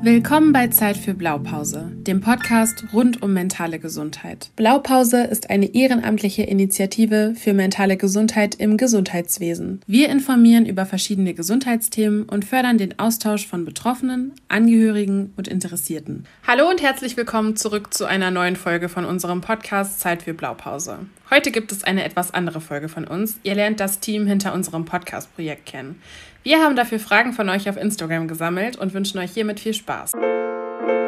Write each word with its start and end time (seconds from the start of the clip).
Willkommen 0.00 0.52
bei 0.52 0.68
Zeit 0.68 0.96
für 0.96 1.12
Blaupause, 1.12 1.90
dem 1.92 2.20
Podcast 2.20 2.84
rund 2.92 3.20
um 3.20 3.32
mentale 3.32 3.80
Gesundheit. 3.80 4.50
Blaupause 4.54 5.24
ist 5.24 5.50
eine 5.50 5.74
ehrenamtliche 5.74 6.44
Initiative 6.44 7.34
für 7.36 7.52
mentale 7.52 7.96
Gesundheit 7.96 8.54
im 8.54 8.76
Gesundheitswesen. 8.76 9.80
Wir 9.88 10.08
informieren 10.08 10.66
über 10.66 10.86
verschiedene 10.86 11.34
Gesundheitsthemen 11.34 12.28
und 12.28 12.44
fördern 12.44 12.78
den 12.78 12.96
Austausch 13.00 13.48
von 13.48 13.64
Betroffenen, 13.64 14.34
Angehörigen 14.46 15.32
und 15.36 15.48
Interessierten. 15.48 16.26
Hallo 16.46 16.70
und 16.70 16.80
herzlich 16.80 17.16
willkommen 17.16 17.56
zurück 17.56 17.92
zu 17.92 18.04
einer 18.06 18.30
neuen 18.30 18.54
Folge 18.54 18.88
von 18.88 19.04
unserem 19.04 19.40
Podcast 19.40 19.98
Zeit 19.98 20.22
für 20.22 20.32
Blaupause. 20.32 21.00
Heute 21.28 21.50
gibt 21.50 21.72
es 21.72 21.82
eine 21.82 22.04
etwas 22.04 22.32
andere 22.32 22.60
Folge 22.60 22.88
von 22.88 23.04
uns. 23.04 23.38
Ihr 23.42 23.56
lernt 23.56 23.80
das 23.80 23.98
Team 23.98 24.28
hinter 24.28 24.54
unserem 24.54 24.84
Podcast-Projekt 24.84 25.66
kennen. 25.66 26.00
Wir 26.48 26.62
haben 26.62 26.76
dafür 26.76 26.98
Fragen 26.98 27.34
von 27.34 27.50
euch 27.50 27.68
auf 27.68 27.76
Instagram 27.76 28.26
gesammelt 28.26 28.78
und 28.78 28.94
wünschen 28.94 29.18
euch 29.18 29.32
hiermit 29.32 29.60
viel 29.60 29.74
Spaß. 29.74 30.12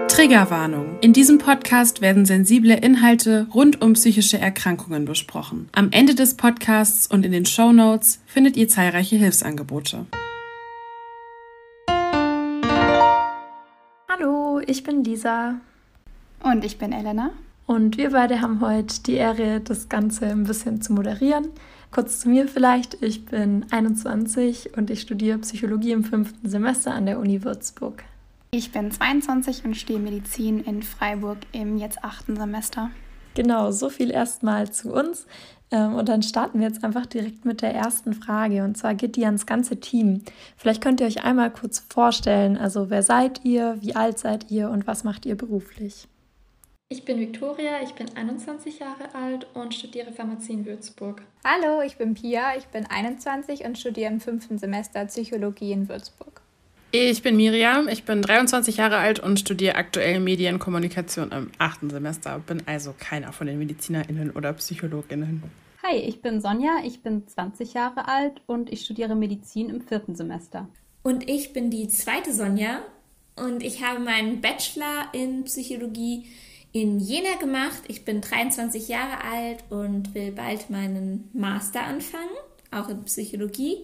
Triggerwarnung. 0.08 0.98
In 1.00 1.14
diesem 1.14 1.38
Podcast 1.38 2.02
werden 2.02 2.26
sensible 2.26 2.74
Inhalte 2.74 3.46
rund 3.54 3.80
um 3.80 3.94
psychische 3.94 4.36
Erkrankungen 4.36 5.06
besprochen. 5.06 5.70
Am 5.72 5.92
Ende 5.92 6.14
des 6.14 6.34
Podcasts 6.34 7.06
und 7.06 7.24
in 7.24 7.32
den 7.32 7.46
Show 7.46 7.72
Notes 7.72 8.20
findet 8.26 8.58
ihr 8.58 8.68
zahlreiche 8.68 9.16
Hilfsangebote. 9.16 10.04
Hallo, 14.10 14.60
ich 14.66 14.82
bin 14.82 15.04
Lisa. 15.04 15.54
Und 16.42 16.66
ich 16.66 16.76
bin 16.76 16.92
Elena. 16.92 17.30
Und 17.70 17.98
wir 17.98 18.10
beide 18.10 18.40
haben 18.40 18.60
heute 18.60 19.00
die 19.04 19.14
Ehre, 19.14 19.60
das 19.60 19.88
Ganze 19.88 20.26
ein 20.26 20.42
bisschen 20.42 20.82
zu 20.82 20.92
moderieren. 20.92 21.50
Kurz 21.92 22.18
zu 22.18 22.28
mir 22.28 22.48
vielleicht. 22.48 23.00
Ich 23.00 23.26
bin 23.26 23.64
21 23.70 24.76
und 24.76 24.90
ich 24.90 25.00
studiere 25.00 25.38
Psychologie 25.38 25.92
im 25.92 26.02
fünften 26.02 26.48
Semester 26.48 26.92
an 26.92 27.06
der 27.06 27.20
Uni 27.20 27.44
Würzburg. 27.44 28.02
Ich 28.50 28.72
bin 28.72 28.90
22 28.90 29.64
und 29.64 29.76
studiere 29.76 30.00
Medizin 30.00 30.58
in 30.64 30.82
Freiburg 30.82 31.38
im 31.52 31.78
jetzt 31.78 32.02
achten 32.02 32.34
Semester. 32.34 32.90
Genau, 33.34 33.70
so 33.70 33.88
viel 33.88 34.10
erstmal 34.10 34.72
zu 34.72 34.92
uns. 34.92 35.28
Ähm, 35.70 35.94
und 35.94 36.08
dann 36.08 36.24
starten 36.24 36.58
wir 36.58 36.66
jetzt 36.66 36.82
einfach 36.82 37.06
direkt 37.06 37.44
mit 37.44 37.62
der 37.62 37.72
ersten 37.72 38.14
Frage. 38.14 38.64
Und 38.64 38.78
zwar 38.78 38.96
geht 38.96 39.14
die 39.14 39.26
ans 39.26 39.46
ganze 39.46 39.78
Team. 39.78 40.22
Vielleicht 40.56 40.82
könnt 40.82 41.00
ihr 41.00 41.06
euch 41.06 41.22
einmal 41.22 41.52
kurz 41.52 41.84
vorstellen. 41.88 42.56
Also, 42.56 42.90
wer 42.90 43.04
seid 43.04 43.44
ihr, 43.44 43.76
wie 43.80 43.94
alt 43.94 44.18
seid 44.18 44.50
ihr 44.50 44.70
und 44.70 44.88
was 44.88 45.04
macht 45.04 45.24
ihr 45.24 45.36
beruflich? 45.36 46.08
Ich 46.92 47.04
bin 47.04 47.20
Viktoria, 47.20 47.84
ich 47.84 47.94
bin 47.94 48.08
21 48.16 48.80
Jahre 48.80 49.14
alt 49.14 49.46
und 49.54 49.72
studiere 49.76 50.10
Pharmazie 50.10 50.54
in 50.54 50.66
Würzburg. 50.66 51.22
Hallo, 51.44 51.82
ich 51.82 51.96
bin 51.96 52.14
Pia, 52.14 52.56
ich 52.58 52.64
bin 52.64 52.84
21 52.84 53.64
und 53.64 53.78
studiere 53.78 54.10
im 54.10 54.18
fünften 54.18 54.58
Semester 54.58 55.04
Psychologie 55.04 55.70
in 55.70 55.88
Würzburg. 55.88 56.40
Ich 56.90 57.22
bin 57.22 57.36
Miriam, 57.36 57.86
ich 57.86 58.02
bin 58.02 58.22
23 58.22 58.78
Jahre 58.78 58.96
alt 58.96 59.20
und 59.20 59.38
studiere 59.38 59.76
aktuell 59.76 60.18
Medienkommunikation 60.18 61.30
im 61.30 61.52
achten 61.58 61.90
Semester. 61.90 62.40
Bin 62.44 62.60
also 62.66 62.92
keiner 62.98 63.32
von 63.32 63.46
den 63.46 63.60
MedizinerInnen 63.60 64.32
oder 64.32 64.52
PsychologInnen. 64.52 65.44
Hi, 65.84 65.94
ich 65.94 66.20
bin 66.20 66.40
Sonja, 66.40 66.78
ich 66.84 67.04
bin 67.04 67.24
20 67.24 67.72
Jahre 67.72 68.08
alt 68.08 68.42
und 68.48 68.68
ich 68.68 68.80
studiere 68.80 69.14
Medizin 69.14 69.70
im 69.70 69.80
vierten 69.80 70.16
Semester. 70.16 70.68
Und 71.04 71.30
ich 71.30 71.52
bin 71.52 71.70
die 71.70 71.86
zweite 71.86 72.34
Sonja 72.34 72.80
und 73.36 73.62
ich 73.62 73.84
habe 73.84 74.00
meinen 74.00 74.40
Bachelor 74.40 75.06
in 75.12 75.44
Psychologie 75.44 76.26
in 76.72 77.00
Jena 77.00 77.36
gemacht. 77.40 77.82
Ich 77.88 78.04
bin 78.04 78.20
23 78.20 78.88
Jahre 78.88 79.24
alt 79.24 79.64
und 79.70 80.14
will 80.14 80.32
bald 80.32 80.70
meinen 80.70 81.28
Master 81.32 81.82
anfangen, 81.82 82.30
auch 82.70 82.88
in 82.88 83.04
Psychologie. 83.04 83.78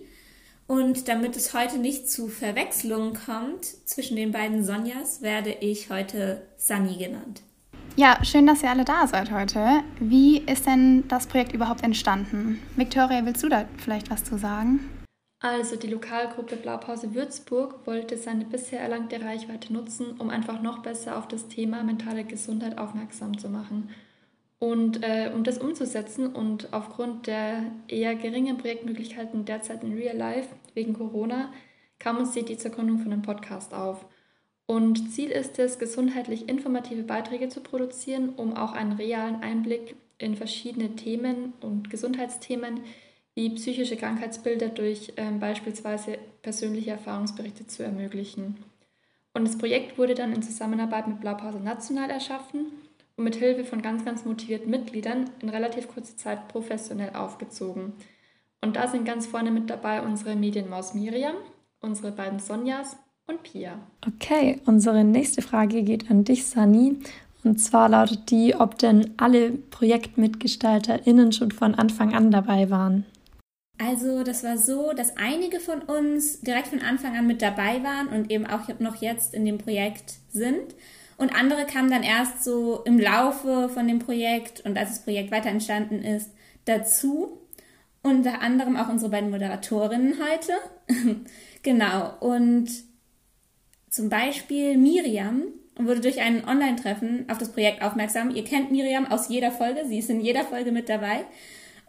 Und 0.66 1.06
damit 1.08 1.36
es 1.36 1.54
heute 1.54 1.78
nicht 1.78 2.10
zu 2.10 2.28
Verwechslungen 2.28 3.14
kommt 3.14 3.64
zwischen 3.64 4.16
den 4.16 4.32
beiden 4.32 4.64
Sonjas, 4.64 5.22
werde 5.22 5.50
ich 5.60 5.90
heute 5.90 6.42
Sunny 6.56 6.96
genannt. 6.96 7.42
Ja, 7.94 8.22
schön, 8.24 8.46
dass 8.46 8.62
ihr 8.62 8.70
alle 8.70 8.84
da 8.84 9.06
seid 9.06 9.30
heute. 9.30 9.82
Wie 10.00 10.38
ist 10.38 10.66
denn 10.66 11.08
das 11.08 11.26
Projekt 11.26 11.52
überhaupt 11.52 11.82
entstanden? 11.82 12.60
Victoria, 12.76 13.24
willst 13.24 13.42
du 13.42 13.48
da 13.48 13.64
vielleicht 13.78 14.10
was 14.10 14.24
zu 14.24 14.36
sagen? 14.36 14.80
Also 15.38 15.76
die 15.76 15.88
Lokalgruppe 15.88 16.56
Blaupause 16.56 17.14
Würzburg 17.14 17.86
wollte 17.86 18.16
seine 18.16 18.46
bisher 18.46 18.80
erlangte 18.80 19.20
Reichweite 19.20 19.72
nutzen, 19.72 20.18
um 20.18 20.30
einfach 20.30 20.62
noch 20.62 20.78
besser 20.78 21.18
auf 21.18 21.28
das 21.28 21.48
Thema 21.48 21.82
mentale 21.82 22.24
Gesundheit 22.24 22.78
aufmerksam 22.78 23.36
zu 23.38 23.48
machen. 23.48 23.90
Und 24.58 25.02
äh, 25.02 25.30
um 25.34 25.44
das 25.44 25.58
umzusetzen 25.58 26.34
und 26.34 26.72
aufgrund 26.72 27.26
der 27.26 27.70
eher 27.88 28.14
geringen 28.14 28.56
Projektmöglichkeiten 28.56 29.44
derzeit 29.44 29.84
in 29.84 29.92
Real 29.92 30.16
Life 30.16 30.48
wegen 30.72 30.94
Corona, 30.94 31.52
kam 31.98 32.16
uns 32.16 32.32
die 32.32 32.40
Idee 32.40 32.56
von 32.56 32.88
einem 32.88 33.22
Podcast 33.22 33.74
auf. 33.74 34.06
Und 34.64 35.12
Ziel 35.12 35.30
ist 35.30 35.58
es, 35.58 35.78
gesundheitlich 35.78 36.48
informative 36.48 37.02
Beiträge 37.02 37.48
zu 37.48 37.60
produzieren, 37.60 38.30
um 38.30 38.54
auch 38.56 38.72
einen 38.72 38.92
realen 38.92 39.42
Einblick 39.42 39.94
in 40.18 40.34
verschiedene 40.34 40.96
Themen 40.96 41.52
und 41.60 41.90
Gesundheitsthemen 41.90 42.80
wie 43.36 43.50
psychische 43.50 43.96
Krankheitsbilder 43.96 44.70
durch 44.70 45.12
ähm, 45.18 45.38
beispielsweise 45.38 46.18
persönliche 46.42 46.92
Erfahrungsberichte 46.92 47.66
zu 47.66 47.84
ermöglichen. 47.84 48.56
Und 49.34 49.46
das 49.46 49.58
Projekt 49.58 49.98
wurde 49.98 50.14
dann 50.14 50.32
in 50.32 50.42
Zusammenarbeit 50.42 51.06
mit 51.06 51.20
Blaupause 51.20 51.60
National 51.60 52.08
erschaffen 52.10 52.72
und 53.16 53.24
mit 53.24 53.36
Hilfe 53.36 53.64
von 53.64 53.82
ganz, 53.82 54.04
ganz 54.06 54.24
motivierten 54.24 54.70
Mitgliedern 54.70 55.28
in 55.40 55.50
relativ 55.50 55.88
kurzer 55.88 56.16
Zeit 56.16 56.48
professionell 56.48 57.10
aufgezogen. 57.14 57.92
Und 58.62 58.76
da 58.76 58.88
sind 58.88 59.04
ganz 59.04 59.26
vorne 59.26 59.50
mit 59.50 59.68
dabei 59.68 60.00
unsere 60.00 60.34
Medienmaus 60.34 60.94
Miriam, 60.94 61.36
unsere 61.80 62.12
beiden 62.12 62.38
Sonjas 62.38 62.96
und 63.26 63.42
Pia. 63.42 63.78
Okay, 64.06 64.60
unsere 64.64 65.04
nächste 65.04 65.42
Frage 65.42 65.82
geht 65.82 66.10
an 66.10 66.24
dich, 66.24 66.46
Sani. 66.46 66.96
Und 67.44 67.58
zwar 67.58 67.90
lautet 67.90 68.30
die, 68.30 68.54
ob 68.54 68.78
denn 68.78 69.12
alle 69.18 69.50
ProjektmitgestalterInnen 69.50 71.32
schon 71.32 71.50
von 71.50 71.74
Anfang 71.74 72.14
an 72.14 72.30
dabei 72.30 72.70
waren. 72.70 73.04
Also 73.78 74.24
das 74.24 74.42
war 74.42 74.56
so, 74.56 74.92
dass 74.92 75.16
einige 75.16 75.60
von 75.60 75.82
uns 75.82 76.40
direkt 76.40 76.68
von 76.68 76.80
Anfang 76.80 77.16
an 77.16 77.26
mit 77.26 77.42
dabei 77.42 77.82
waren 77.82 78.08
und 78.08 78.30
eben 78.30 78.46
auch 78.46 78.68
noch 78.78 78.96
jetzt 78.96 79.34
in 79.34 79.44
dem 79.44 79.58
Projekt 79.58 80.14
sind. 80.30 80.74
Und 81.18 81.34
andere 81.34 81.66
kamen 81.66 81.90
dann 81.90 82.02
erst 82.02 82.44
so 82.44 82.82
im 82.84 82.98
Laufe 82.98 83.68
von 83.68 83.86
dem 83.88 83.98
Projekt 83.98 84.60
und 84.64 84.76
als 84.78 84.90
das 84.90 85.02
Projekt 85.02 85.30
weiter 85.30 85.48
entstanden 85.48 86.02
ist, 86.02 86.30
dazu. 86.64 87.38
Unter 88.02 88.40
anderem 88.40 88.76
auch 88.76 88.88
unsere 88.88 89.10
beiden 89.10 89.30
Moderatorinnen 89.30 90.14
heute. 90.20 90.52
genau. 91.62 92.16
Und 92.20 92.68
zum 93.90 94.08
Beispiel 94.08 94.76
Miriam 94.76 95.42
wurde 95.78 96.00
durch 96.00 96.20
ein 96.20 96.46
Online-Treffen 96.46 97.28
auf 97.28 97.38
das 97.38 97.50
Projekt 97.50 97.82
aufmerksam. 97.82 98.30
Ihr 98.30 98.44
kennt 98.44 98.70
Miriam 98.70 99.06
aus 99.06 99.28
jeder 99.28 99.50
Folge. 99.50 99.84
Sie 99.86 99.98
ist 99.98 100.08
in 100.08 100.20
jeder 100.20 100.44
Folge 100.44 100.70
mit 100.70 100.88
dabei. 100.88 101.24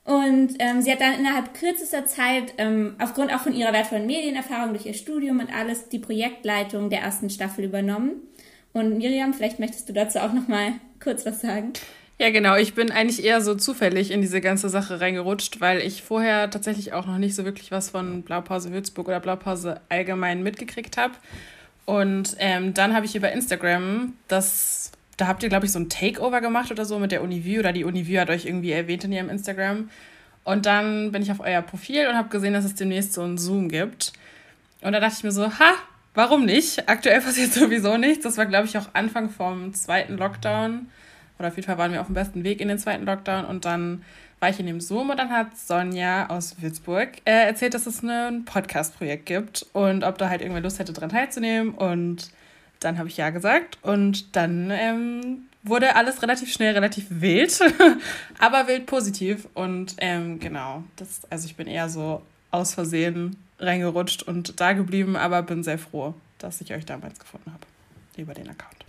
Und 0.07 0.53
ähm, 0.59 0.81
sie 0.81 0.89
hat 0.89 1.01
dann 1.01 1.19
innerhalb 1.19 1.53
kürzester 1.53 2.05
Zeit, 2.05 2.53
ähm, 2.57 2.95
aufgrund 2.97 3.33
auch 3.35 3.41
von 3.41 3.53
ihrer 3.53 3.73
wertvollen 3.73 4.07
Medienerfahrung 4.07 4.69
durch 4.69 4.85
ihr 4.85 4.93
Studium 4.93 5.41
und 5.41 5.53
alles, 5.53 5.89
die 5.89 5.99
Projektleitung 5.99 6.89
der 6.89 7.01
ersten 7.01 7.29
Staffel 7.29 7.65
übernommen. 7.65 8.13
Und 8.71 8.97
Miriam, 8.97 9.33
vielleicht 9.33 9.59
möchtest 9.59 9.89
du 9.89 9.93
dazu 9.93 10.19
auch 10.19 10.31
noch 10.31 10.47
mal 10.47 10.71
kurz 11.03 11.25
was 11.25 11.41
sagen. 11.41 11.73
Ja, 12.19 12.29
genau. 12.29 12.55
Ich 12.55 12.73
bin 12.73 12.89
eigentlich 12.89 13.21
eher 13.25 13.41
so 13.41 13.53
zufällig 13.53 14.11
in 14.11 14.21
diese 14.21 14.39
ganze 14.39 14.69
Sache 14.69 15.01
reingerutscht, 15.01 15.59
weil 15.59 15.79
ich 15.81 16.03
vorher 16.03 16.49
tatsächlich 16.49 16.93
auch 16.93 17.05
noch 17.05 17.17
nicht 17.17 17.35
so 17.35 17.43
wirklich 17.43 17.71
was 17.71 17.89
von 17.89 18.21
Blaupause 18.23 18.71
Würzburg 18.71 19.09
oder 19.09 19.19
Blaupause 19.19 19.81
allgemein 19.89 20.41
mitgekriegt 20.41 20.95
habe. 20.95 21.15
Und 21.83 22.37
ähm, 22.39 22.73
dann 22.73 22.95
habe 22.95 23.05
ich 23.05 23.17
über 23.17 23.33
Instagram 23.33 24.13
das 24.29 24.93
da 25.17 25.27
habt 25.27 25.43
ihr, 25.43 25.49
glaube 25.49 25.65
ich, 25.65 25.71
so 25.71 25.79
ein 25.79 25.89
Takeover 25.89 26.41
gemacht 26.41 26.71
oder 26.71 26.85
so 26.85 26.99
mit 26.99 27.11
der 27.11 27.23
Univue 27.23 27.59
oder 27.59 27.73
die 27.73 27.83
Univue 27.83 28.19
hat 28.19 28.29
euch 28.29 28.45
irgendwie 28.45 28.71
erwähnt 28.71 29.03
in 29.03 29.11
ihrem 29.11 29.29
Instagram. 29.29 29.89
Und 30.43 30.65
dann 30.65 31.11
bin 31.11 31.21
ich 31.21 31.31
auf 31.31 31.39
euer 31.39 31.61
Profil 31.61 32.07
und 32.07 32.15
habe 32.15 32.29
gesehen, 32.29 32.53
dass 32.53 32.63
es 32.63 32.75
demnächst 32.75 33.13
so 33.13 33.21
ein 33.23 33.37
Zoom 33.37 33.67
gibt. 33.67 34.13
Und 34.81 34.93
da 34.93 34.99
dachte 34.99 35.15
ich 35.17 35.23
mir 35.23 35.31
so, 35.31 35.47
ha, 35.47 35.73
warum 36.13 36.45
nicht? 36.45 36.87
Aktuell 36.87 37.19
passiert 37.21 37.51
sowieso 37.51 37.97
nichts. 37.97 38.23
Das 38.23 38.37
war, 38.37 38.45
glaube 38.45 38.67
ich, 38.67 38.77
auch 38.77 38.89
Anfang 38.93 39.29
vom 39.29 39.73
zweiten 39.73 40.17
Lockdown. 40.17 40.87
Oder 41.39 41.49
auf 41.49 41.55
jeden 41.55 41.65
Fall 41.65 41.77
waren 41.77 41.91
wir 41.91 41.99
auf 41.99 42.07
dem 42.07 42.15
besten 42.15 42.43
Weg 42.43 42.61
in 42.61 42.67
den 42.67 42.79
zweiten 42.79 43.05
Lockdown. 43.05 43.45
Und 43.45 43.65
dann 43.65 44.03
war 44.39 44.49
ich 44.49 44.59
in 44.59 44.67
dem 44.67 44.79
Zoom 44.79 45.09
und 45.09 45.17
dann 45.17 45.31
hat 45.31 45.57
Sonja 45.57 46.29
aus 46.29 46.61
Würzburg 46.61 47.09
äh, 47.25 47.47
erzählt, 47.47 47.73
dass 47.73 47.87
es 47.87 48.03
ein 48.03 48.45
Podcast-Projekt 48.45 49.25
gibt 49.25 49.65
und 49.73 50.03
ob 50.03 50.19
da 50.19 50.29
halt 50.29 50.41
irgendwer 50.41 50.61
Lust 50.61 50.77
hätte, 50.77 50.93
dran 50.93 51.09
teilzunehmen. 51.09 51.73
Und 51.73 52.29
dann 52.79 52.97
habe 52.97 53.09
ich 53.09 53.17
ja 53.17 53.29
gesagt 53.29 53.77
und 53.81 54.35
dann 54.35 54.69
ähm, 54.71 55.47
wurde 55.63 55.95
alles 55.95 56.21
relativ 56.21 56.51
schnell 56.51 56.73
relativ 56.73 57.05
wild, 57.09 57.59
aber 58.39 58.67
wild 58.67 58.85
positiv. 58.85 59.47
Und 59.53 59.95
ähm, 59.99 60.39
genau, 60.39 60.83
das, 60.95 61.21
also 61.29 61.45
ich 61.45 61.55
bin 61.55 61.67
eher 61.67 61.89
so 61.89 62.21
aus 62.51 62.73
Versehen 62.73 63.35
reingerutscht 63.59 64.23
und 64.23 64.59
da 64.59 64.73
geblieben, 64.73 65.15
aber 65.15 65.41
bin 65.43 65.63
sehr 65.63 65.79
froh, 65.79 66.13
dass 66.37 66.61
ich 66.61 66.73
euch 66.73 66.85
damals 66.85 67.19
gefunden 67.19 67.51
habe 67.51 67.65
über 68.15 68.33
den 68.33 68.49
Account. 68.49 68.85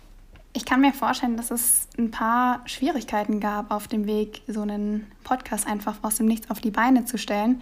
Ich 0.53 0.65
kann 0.65 0.81
mir 0.81 0.93
vorstellen, 0.93 1.37
dass 1.37 1.51
es 1.51 1.87
ein 1.97 2.11
paar 2.11 2.61
Schwierigkeiten 2.65 3.39
gab 3.39 3.71
auf 3.71 3.87
dem 3.87 4.07
Weg, 4.07 4.41
so 4.47 4.61
einen 4.61 5.09
Podcast 5.23 5.67
einfach 5.67 5.97
aus 6.01 6.15
dem 6.15 6.25
Nichts 6.25 6.49
auf 6.49 6.59
die 6.59 6.71
Beine 6.71 7.05
zu 7.05 7.17
stellen. 7.17 7.61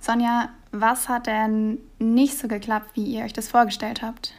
Sonja, 0.00 0.50
was 0.70 1.08
hat 1.08 1.26
denn 1.26 1.78
nicht 1.98 2.38
so 2.38 2.46
geklappt, 2.46 2.90
wie 2.94 3.04
ihr 3.04 3.24
euch 3.24 3.32
das 3.32 3.48
vorgestellt 3.48 4.02
habt? 4.02 4.34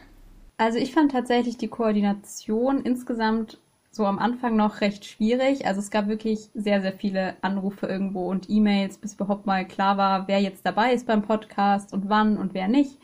Also 0.60 0.76
ich 0.76 0.92
fand 0.92 1.12
tatsächlich 1.12 1.56
die 1.56 1.68
Koordination 1.68 2.82
insgesamt 2.82 3.56
so 3.90 4.04
am 4.04 4.18
Anfang 4.18 4.56
noch 4.56 4.82
recht 4.82 5.06
schwierig. 5.06 5.66
Also 5.66 5.80
es 5.80 5.90
gab 5.90 6.06
wirklich 6.06 6.50
sehr, 6.52 6.82
sehr 6.82 6.92
viele 6.92 7.36
Anrufe 7.40 7.86
irgendwo 7.86 8.30
und 8.30 8.50
E-Mails, 8.50 8.98
bis 8.98 9.14
überhaupt 9.14 9.46
mal 9.46 9.66
klar 9.66 9.96
war, 9.96 10.28
wer 10.28 10.38
jetzt 10.38 10.66
dabei 10.66 10.92
ist 10.92 11.06
beim 11.06 11.22
Podcast 11.22 11.94
und 11.94 12.10
wann 12.10 12.36
und 12.36 12.52
wer 12.52 12.68
nicht. 12.68 12.98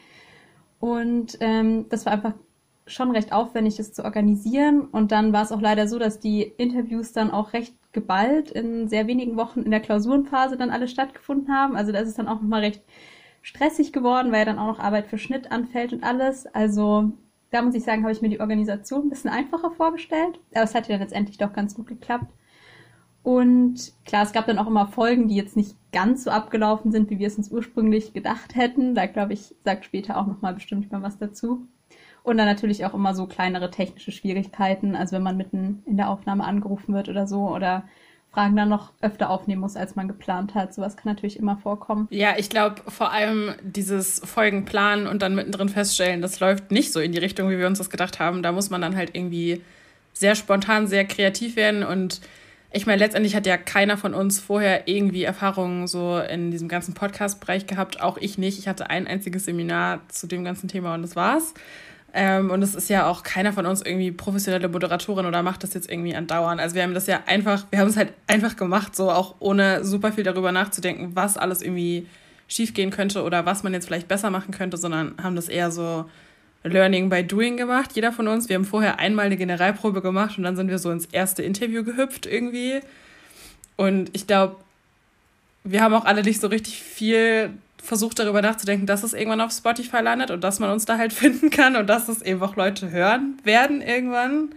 Und 0.80 1.38
ähm, 1.40 1.86
das 1.88 2.04
war 2.04 2.12
einfach 2.12 2.34
schon 2.86 3.10
recht 3.12 3.32
aufwendig, 3.32 3.76
das 3.76 3.94
zu 3.94 4.04
organisieren. 4.04 4.82
Und 4.82 5.10
dann 5.10 5.32
war 5.32 5.42
es 5.42 5.50
auch 5.50 5.62
leider 5.62 5.88
so, 5.88 5.98
dass 5.98 6.20
die 6.20 6.42
Interviews 6.42 7.12
dann 7.12 7.30
auch 7.30 7.54
recht 7.54 7.74
geballt 7.92 8.50
in 8.50 8.86
sehr 8.86 9.06
wenigen 9.06 9.38
Wochen 9.38 9.62
in 9.62 9.70
der 9.70 9.80
Klausurenphase 9.80 10.58
dann 10.58 10.68
alle 10.68 10.88
stattgefunden 10.88 11.54
haben. 11.54 11.74
Also 11.74 11.90
da 11.90 12.00
ist 12.00 12.08
es 12.08 12.16
dann 12.16 12.28
auch 12.28 12.42
nochmal 12.42 12.60
recht 12.60 12.82
stressig 13.40 13.94
geworden, 13.94 14.30
weil 14.30 14.40
ja 14.40 14.44
dann 14.44 14.58
auch 14.58 14.66
noch 14.76 14.78
Arbeit 14.78 15.06
für 15.06 15.16
Schnitt 15.16 15.50
anfällt 15.50 15.94
und 15.94 16.04
alles. 16.04 16.46
Also 16.46 17.12
da 17.56 17.62
muss 17.62 17.74
ich 17.74 17.84
sagen, 17.84 18.02
habe 18.02 18.12
ich 18.12 18.22
mir 18.22 18.28
die 18.28 18.40
Organisation 18.40 19.06
ein 19.06 19.10
bisschen 19.10 19.30
einfacher 19.30 19.70
vorgestellt. 19.70 20.38
Aber 20.52 20.64
es 20.64 20.74
hat 20.74 20.88
ja 20.88 20.96
letztendlich 20.96 21.38
doch 21.38 21.52
ganz 21.52 21.74
gut 21.74 21.86
geklappt. 21.86 22.30
Und 23.22 23.92
klar, 24.04 24.22
es 24.22 24.32
gab 24.32 24.46
dann 24.46 24.58
auch 24.58 24.68
immer 24.68 24.86
Folgen, 24.86 25.26
die 25.26 25.34
jetzt 25.34 25.56
nicht 25.56 25.74
ganz 25.90 26.22
so 26.22 26.30
abgelaufen 26.30 26.92
sind, 26.92 27.10
wie 27.10 27.18
wir 27.18 27.26
es 27.26 27.38
uns 27.38 27.50
ursprünglich 27.50 28.12
gedacht 28.12 28.54
hätten. 28.54 28.94
Da 28.94 29.06
glaube 29.06 29.32
ich, 29.32 29.54
sagt 29.64 29.84
später 29.84 30.18
auch 30.18 30.26
nochmal 30.26 30.54
bestimmt 30.54 30.92
mal 30.92 31.02
was 31.02 31.18
dazu. 31.18 31.66
Und 32.22 32.36
dann 32.36 32.46
natürlich 32.46 32.84
auch 32.84 32.94
immer 32.94 33.14
so 33.14 33.26
kleinere 33.26 33.70
technische 33.70 34.12
Schwierigkeiten. 34.12 34.94
Also 34.94 35.16
wenn 35.16 35.22
man 35.22 35.36
mitten 35.36 35.82
in 35.86 35.96
der 35.96 36.10
Aufnahme 36.10 36.44
angerufen 36.44 36.94
wird 36.94 37.08
oder 37.08 37.26
so 37.26 37.48
oder 37.48 37.88
Fragen 38.36 38.54
dann 38.54 38.68
noch 38.68 38.92
öfter 39.00 39.30
aufnehmen 39.30 39.62
muss, 39.62 39.76
als 39.76 39.96
man 39.96 40.08
geplant 40.08 40.54
hat. 40.54 40.74
Sowas 40.74 40.98
kann 40.98 41.10
natürlich 41.10 41.38
immer 41.38 41.56
vorkommen. 41.56 42.06
Ja, 42.10 42.34
ich 42.36 42.50
glaube 42.50 42.82
vor 42.86 43.10
allem 43.10 43.54
dieses 43.62 44.20
Folgen 44.22 44.66
planen 44.66 45.06
und 45.06 45.22
dann 45.22 45.34
mittendrin 45.34 45.70
feststellen, 45.70 46.20
das 46.20 46.38
läuft 46.38 46.70
nicht 46.70 46.92
so 46.92 47.00
in 47.00 47.12
die 47.12 47.18
Richtung, 47.18 47.48
wie 47.48 47.58
wir 47.58 47.66
uns 47.66 47.78
das 47.78 47.88
gedacht 47.88 48.20
haben. 48.20 48.42
Da 48.42 48.52
muss 48.52 48.68
man 48.68 48.82
dann 48.82 48.94
halt 48.94 49.16
irgendwie 49.16 49.62
sehr 50.12 50.34
spontan, 50.34 50.86
sehr 50.86 51.06
kreativ 51.06 51.56
werden 51.56 51.82
und 51.82 52.20
ich 52.72 52.84
meine, 52.84 52.98
letztendlich 52.98 53.34
hat 53.34 53.46
ja 53.46 53.56
keiner 53.56 53.96
von 53.96 54.12
uns 54.12 54.38
vorher 54.38 54.86
irgendwie 54.86 55.22
Erfahrungen 55.22 55.86
so 55.86 56.18
in 56.18 56.50
diesem 56.50 56.68
ganzen 56.68 56.92
Podcast-Bereich 56.92 57.66
gehabt. 57.66 58.02
Auch 58.02 58.18
ich 58.18 58.36
nicht. 58.36 58.58
Ich 58.58 58.68
hatte 58.68 58.90
ein 58.90 59.06
einziges 59.06 59.46
Seminar 59.46 60.00
zu 60.08 60.26
dem 60.26 60.44
ganzen 60.44 60.68
Thema 60.68 60.92
und 60.92 61.00
das 61.00 61.16
war's. 61.16 61.54
Ähm, 62.18 62.50
und 62.50 62.62
es 62.62 62.74
ist 62.74 62.88
ja 62.88 63.06
auch 63.06 63.22
keiner 63.22 63.52
von 63.52 63.66
uns 63.66 63.82
irgendwie 63.82 64.10
professionelle 64.10 64.68
Moderatorin 64.68 65.26
oder 65.26 65.42
macht 65.42 65.62
das 65.62 65.74
jetzt 65.74 65.90
irgendwie 65.90 66.16
andauernd. 66.16 66.62
Also 66.62 66.74
wir 66.74 66.82
haben 66.82 66.94
das 66.94 67.06
ja 67.06 67.20
einfach, 67.26 67.66
wir 67.70 67.78
haben 67.78 67.88
es 67.88 67.96
halt 67.98 68.14
einfach 68.26 68.56
gemacht, 68.56 68.96
so 68.96 69.10
auch 69.10 69.34
ohne 69.38 69.84
super 69.84 70.12
viel 70.12 70.24
darüber 70.24 70.50
nachzudenken, 70.50 71.10
was 71.14 71.36
alles 71.36 71.60
irgendwie 71.60 72.06
schiefgehen 72.48 72.90
könnte 72.90 73.22
oder 73.22 73.44
was 73.44 73.62
man 73.64 73.74
jetzt 73.74 73.84
vielleicht 73.84 74.08
besser 74.08 74.30
machen 74.30 74.54
könnte, 74.54 74.78
sondern 74.78 75.14
haben 75.22 75.36
das 75.36 75.50
eher 75.50 75.70
so 75.70 76.06
Learning 76.64 77.10
by 77.10 77.22
Doing 77.22 77.58
gemacht, 77.58 77.90
jeder 77.92 78.12
von 78.12 78.28
uns. 78.28 78.48
Wir 78.48 78.56
haben 78.56 78.64
vorher 78.64 78.98
einmal 78.98 79.26
eine 79.26 79.36
Generalprobe 79.36 80.00
gemacht 80.00 80.38
und 80.38 80.44
dann 80.44 80.56
sind 80.56 80.70
wir 80.70 80.78
so 80.78 80.90
ins 80.90 81.04
erste 81.04 81.42
Interview 81.42 81.84
gehüpft 81.84 82.24
irgendwie. 82.24 82.80
Und 83.76 84.08
ich 84.14 84.26
glaube, 84.26 84.56
wir 85.64 85.82
haben 85.82 85.92
auch 85.92 86.06
alle 86.06 86.22
nicht 86.22 86.40
so 86.40 86.46
richtig 86.46 86.82
viel 86.82 87.50
versucht 87.86 88.18
darüber 88.18 88.42
nachzudenken, 88.42 88.86
dass 88.86 89.02
es 89.02 89.14
irgendwann 89.14 89.40
auf 89.40 89.52
Spotify 89.52 90.00
landet 90.00 90.30
und 90.30 90.42
dass 90.42 90.58
man 90.58 90.70
uns 90.70 90.84
da 90.84 90.98
halt 90.98 91.12
finden 91.12 91.50
kann 91.50 91.76
und 91.76 91.86
dass 91.86 92.08
es 92.08 92.22
eben 92.22 92.42
auch 92.42 92.56
Leute 92.56 92.90
hören 92.90 93.38
werden 93.44 93.80
irgendwann. 93.80 94.50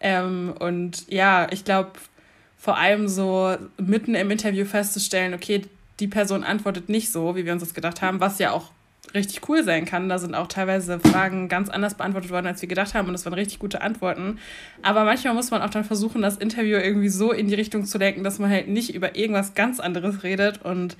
Ähm, 0.00 0.54
und 0.58 1.08
ja, 1.08 1.46
ich 1.50 1.64
glaube, 1.64 1.92
vor 2.58 2.76
allem 2.76 3.08
so 3.08 3.56
mitten 3.78 4.14
im 4.14 4.30
Interview 4.30 4.64
festzustellen, 4.64 5.34
okay, 5.34 5.62
die 6.00 6.08
Person 6.08 6.44
antwortet 6.44 6.88
nicht 6.88 7.12
so, 7.12 7.36
wie 7.36 7.44
wir 7.44 7.52
uns 7.52 7.62
das 7.62 7.74
gedacht 7.74 8.02
haben, 8.02 8.20
was 8.20 8.38
ja 8.38 8.50
auch 8.50 8.72
richtig 9.14 9.48
cool 9.48 9.62
sein 9.64 9.84
kann. 9.84 10.08
Da 10.08 10.18
sind 10.18 10.34
auch 10.34 10.46
teilweise 10.46 10.98
Fragen 11.00 11.48
ganz 11.48 11.68
anders 11.68 11.94
beantwortet 11.94 12.30
worden, 12.30 12.46
als 12.46 12.60
wir 12.60 12.68
gedacht 12.68 12.94
haben 12.94 13.06
und 13.06 13.12
das 13.12 13.24
waren 13.24 13.34
richtig 13.34 13.58
gute 13.58 13.80
Antworten. 13.80 14.38
Aber 14.82 15.04
manchmal 15.04 15.34
muss 15.34 15.50
man 15.50 15.62
auch 15.62 15.70
dann 15.70 15.84
versuchen, 15.84 16.22
das 16.22 16.36
Interview 16.36 16.76
irgendwie 16.76 17.08
so 17.08 17.32
in 17.32 17.48
die 17.48 17.54
Richtung 17.54 17.84
zu 17.84 17.98
lenken, 17.98 18.24
dass 18.24 18.38
man 18.38 18.50
halt 18.50 18.68
nicht 18.68 18.94
über 18.94 19.16
irgendwas 19.16 19.54
ganz 19.54 19.80
anderes 19.80 20.22
redet 20.22 20.62
und 20.62 20.96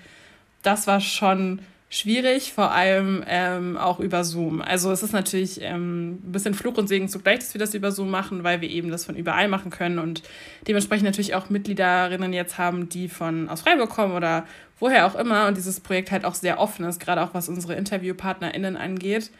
das 0.62 0.86
war 0.86 1.00
schon 1.00 1.60
schwierig, 1.88 2.52
vor 2.52 2.72
allem 2.72 3.22
ähm, 3.28 3.76
auch 3.76 4.00
über 4.00 4.24
Zoom. 4.24 4.60
Also 4.60 4.90
es 4.90 5.02
ist 5.02 5.12
natürlich 5.12 5.60
ähm, 5.62 6.14
ein 6.14 6.32
bisschen 6.32 6.54
Fluch 6.54 6.76
und 6.76 6.88
Segen 6.88 7.08
zugleich, 7.08 7.38
dass 7.38 7.54
wir 7.54 7.58
das 7.60 7.74
über 7.74 7.92
Zoom 7.92 8.10
machen, 8.10 8.42
weil 8.42 8.60
wir 8.60 8.68
eben 8.68 8.90
das 8.90 9.04
von 9.04 9.14
überall 9.14 9.48
machen 9.48 9.70
können 9.70 9.98
und 9.98 10.22
dementsprechend 10.66 11.04
natürlich 11.04 11.34
auch 11.34 11.48
Mitgliederinnen 11.48 12.32
jetzt 12.32 12.58
haben, 12.58 12.88
die 12.88 13.08
von 13.08 13.48
aus 13.48 13.62
Freiburg 13.62 13.90
kommen 13.90 14.14
oder 14.14 14.46
woher 14.80 15.06
auch 15.06 15.14
immer 15.14 15.46
und 15.46 15.56
dieses 15.56 15.80
Projekt 15.80 16.10
halt 16.10 16.24
auch 16.24 16.34
sehr 16.34 16.58
offen 16.58 16.84
ist, 16.84 17.00
gerade 17.00 17.22
auch 17.22 17.34
was 17.34 17.48
unsere 17.48 17.74
InterviewpartnerInnen 17.74 18.76
angeht. 18.76 19.30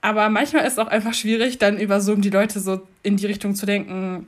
Aber 0.00 0.28
manchmal 0.28 0.64
ist 0.64 0.74
es 0.74 0.78
auch 0.78 0.86
einfach 0.86 1.14
schwierig, 1.14 1.58
dann 1.58 1.78
über 1.78 2.00
Zoom 2.00 2.20
die 2.20 2.30
Leute 2.30 2.60
so 2.60 2.82
in 3.02 3.16
die 3.16 3.26
Richtung 3.26 3.54
zu 3.54 3.66
denken, 3.66 4.26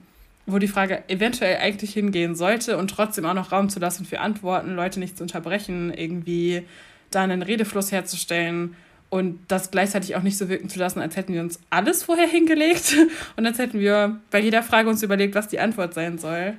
wo 0.53 0.59
die 0.59 0.69
Frage 0.69 1.03
eventuell 1.09 1.59
eigentlich 1.59 1.93
hingehen 1.93 2.35
sollte 2.35 2.77
und 2.77 2.89
trotzdem 2.89 3.25
auch 3.27 3.35
noch 3.35 3.53
Raum 3.53 3.69
zu 3.69 3.81
lassen 3.81 4.05
für 4.05 4.21
Antworten, 4.21 4.75
Leute 4.75 5.01
nicht 5.01 5.17
zu 5.17 5.25
unterbrechen, 5.25 5.93
irgendwie 5.93 6.63
da 7.11 7.23
einen 7.23 7.43
Redefluss 7.43 7.93
herzustellen 7.93 8.77
und 9.09 9.41
das 9.49 9.71
gleichzeitig 9.71 10.15
auch 10.17 10.23
nicht 10.23 10.39
so 10.39 10.49
wirken 10.49 10.69
zu 10.69 10.79
lassen, 10.79 11.01
als 11.01 11.17
hätten 11.17 11.33
wir 11.33 11.41
uns 11.41 11.59
alles 11.69 12.05
vorher 12.05 12.29
hingelegt 12.29 12.97
und 13.37 13.47
als 13.47 13.59
hätten 13.59 13.81
wir 13.81 14.21
bei 14.31 14.41
jeder 14.41 14.63
Frage 14.63 14.89
uns 14.89 15.03
überlegt, 15.03 15.35
was 15.35 15.49
die 15.49 15.61
Antwort 15.61 15.95
sein 15.95 16.19
soll. 16.19 16.55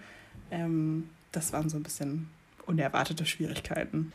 Ähm, 0.51 1.09
das 1.31 1.53
waren 1.53 1.69
so 1.69 1.77
ein 1.77 1.83
bisschen 1.83 2.29
unerwartete 2.65 3.25
Schwierigkeiten. 3.25 4.11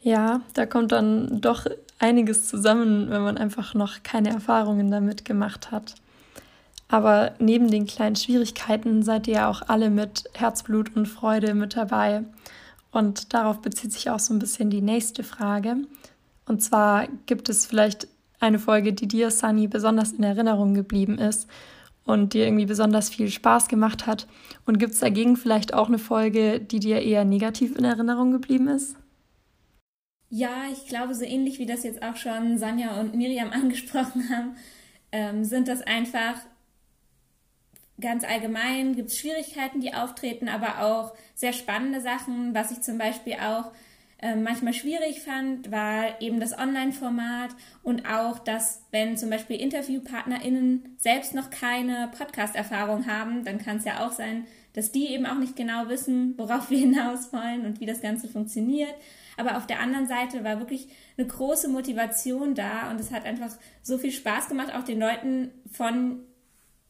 Ja, 0.00 0.40
da 0.54 0.66
kommt 0.66 0.92
dann 0.92 1.40
doch 1.40 1.66
einiges 1.98 2.48
zusammen, 2.48 3.10
wenn 3.10 3.22
man 3.22 3.38
einfach 3.38 3.74
noch 3.74 4.02
keine 4.02 4.30
Erfahrungen 4.30 4.90
damit 4.90 5.24
gemacht 5.24 5.70
hat. 5.70 5.94
Aber 6.88 7.34
neben 7.38 7.70
den 7.70 7.86
kleinen 7.86 8.16
Schwierigkeiten 8.16 9.02
seid 9.02 9.26
ihr 9.26 9.34
ja 9.34 9.50
auch 9.50 9.62
alle 9.62 9.90
mit 9.90 10.24
Herzblut 10.34 10.94
und 10.94 11.06
Freude 11.06 11.54
mit 11.54 11.76
dabei. 11.76 12.22
Und 12.92 13.34
darauf 13.34 13.60
bezieht 13.60 13.92
sich 13.92 14.08
auch 14.08 14.20
so 14.20 14.32
ein 14.32 14.38
bisschen 14.38 14.70
die 14.70 14.82
nächste 14.82 15.24
Frage. 15.24 15.76
Und 16.46 16.62
zwar 16.62 17.08
gibt 17.26 17.48
es 17.48 17.66
vielleicht 17.66 18.08
eine 18.38 18.58
Folge, 18.58 18.92
die 18.92 19.08
dir, 19.08 19.30
Sunny, 19.30 19.66
besonders 19.66 20.12
in 20.12 20.22
Erinnerung 20.22 20.74
geblieben 20.74 21.18
ist 21.18 21.48
und 22.04 22.34
dir 22.34 22.46
irgendwie 22.46 22.66
besonders 22.66 23.10
viel 23.10 23.28
Spaß 23.28 23.68
gemacht 23.68 24.06
hat. 24.06 24.28
Und 24.64 24.78
gibt 24.78 24.92
es 24.92 25.00
dagegen 25.00 25.36
vielleicht 25.36 25.74
auch 25.74 25.88
eine 25.88 25.98
Folge, 25.98 26.60
die 26.60 26.78
dir 26.78 27.02
eher 27.02 27.24
negativ 27.24 27.76
in 27.76 27.84
Erinnerung 27.84 28.30
geblieben 28.30 28.68
ist? 28.68 28.96
Ja, 30.28 30.64
ich 30.72 30.88
glaube, 30.88 31.14
so 31.14 31.24
ähnlich 31.24 31.58
wie 31.58 31.66
das 31.66 31.82
jetzt 31.84 32.02
auch 32.02 32.16
schon 32.16 32.58
Sanja 32.58 33.00
und 33.00 33.14
Miriam 33.14 33.50
angesprochen 33.52 34.28
haben, 34.30 34.56
ähm, 35.12 35.44
sind 35.44 35.68
das 35.68 35.82
einfach 35.82 36.36
ganz 38.00 38.24
allgemein 38.24 38.94
gibt 38.94 39.10
es 39.10 39.18
Schwierigkeiten, 39.18 39.80
die 39.80 39.94
auftreten, 39.94 40.48
aber 40.48 40.82
auch 40.82 41.14
sehr 41.34 41.52
spannende 41.52 42.00
Sachen. 42.00 42.54
Was 42.54 42.70
ich 42.70 42.80
zum 42.82 42.98
Beispiel 42.98 43.34
auch 43.34 43.72
äh, 44.18 44.34
manchmal 44.34 44.72
schwierig 44.72 45.20
fand, 45.20 45.70
war 45.70 46.20
eben 46.20 46.40
das 46.40 46.56
Online-Format 46.56 47.50
und 47.82 48.08
auch, 48.08 48.38
dass 48.38 48.82
wenn 48.90 49.16
zum 49.16 49.30
Beispiel 49.30 49.60
InterviewpartnerInnen 49.60 50.96
selbst 50.98 51.34
noch 51.34 51.50
keine 51.50 52.10
Podcast-Erfahrung 52.16 53.06
haben, 53.06 53.44
dann 53.44 53.58
kann 53.58 53.76
es 53.76 53.84
ja 53.84 54.06
auch 54.06 54.12
sein, 54.12 54.46
dass 54.72 54.90
die 54.90 55.08
eben 55.08 55.26
auch 55.26 55.38
nicht 55.38 55.56
genau 55.56 55.88
wissen, 55.88 56.34
worauf 56.38 56.70
wir 56.70 56.78
hinaus 56.78 57.32
wollen 57.32 57.66
und 57.66 57.80
wie 57.80 57.86
das 57.86 58.00
Ganze 58.00 58.28
funktioniert. 58.28 58.94
Aber 59.36 59.58
auf 59.58 59.66
der 59.66 59.80
anderen 59.80 60.06
Seite 60.06 60.44
war 60.44 60.60
wirklich 60.60 60.88
eine 61.18 61.26
große 61.26 61.68
Motivation 61.68 62.54
da 62.54 62.90
und 62.90 62.98
es 62.98 63.12
hat 63.12 63.26
einfach 63.26 63.50
so 63.82 63.98
viel 63.98 64.12
Spaß 64.12 64.48
gemacht, 64.48 64.74
auch 64.74 64.84
den 64.84 64.98
Leuten 64.98 65.50
von 65.70 66.20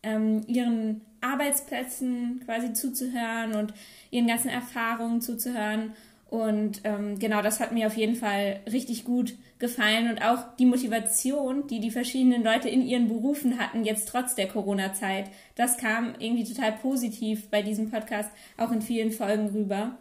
ähm, 0.06 0.42
ihren 0.46 1.02
Arbeitsplätzen 1.20 2.40
quasi 2.44 2.72
zuzuhören 2.72 3.54
und 3.54 3.74
ihren 4.10 4.28
ganzen 4.28 4.48
Erfahrungen 4.48 5.20
zuzuhören. 5.20 5.92
Und 6.30 6.80
ähm, 6.84 7.18
genau 7.18 7.42
das 7.42 7.60
hat 7.60 7.72
mir 7.72 7.86
auf 7.86 7.96
jeden 7.96 8.16
Fall 8.16 8.60
richtig 8.70 9.04
gut 9.04 9.34
gefallen 9.58 10.10
und 10.10 10.22
auch 10.22 10.56
die 10.58 10.66
Motivation, 10.66 11.66
die 11.66 11.80
die 11.80 11.90
verschiedenen 11.90 12.44
Leute 12.44 12.68
in 12.68 12.82
ihren 12.82 13.08
Berufen 13.08 13.58
hatten, 13.58 13.84
jetzt 13.84 14.08
trotz 14.08 14.34
der 14.34 14.48
Corona-Zeit, 14.48 15.30
das 15.54 15.78
kam 15.78 16.14
irgendwie 16.18 16.44
total 16.44 16.72
positiv 16.72 17.48
bei 17.48 17.62
diesem 17.62 17.90
Podcast 17.90 18.30
auch 18.58 18.70
in 18.70 18.82
vielen 18.82 19.12
Folgen 19.12 19.48
rüber. 19.48 19.96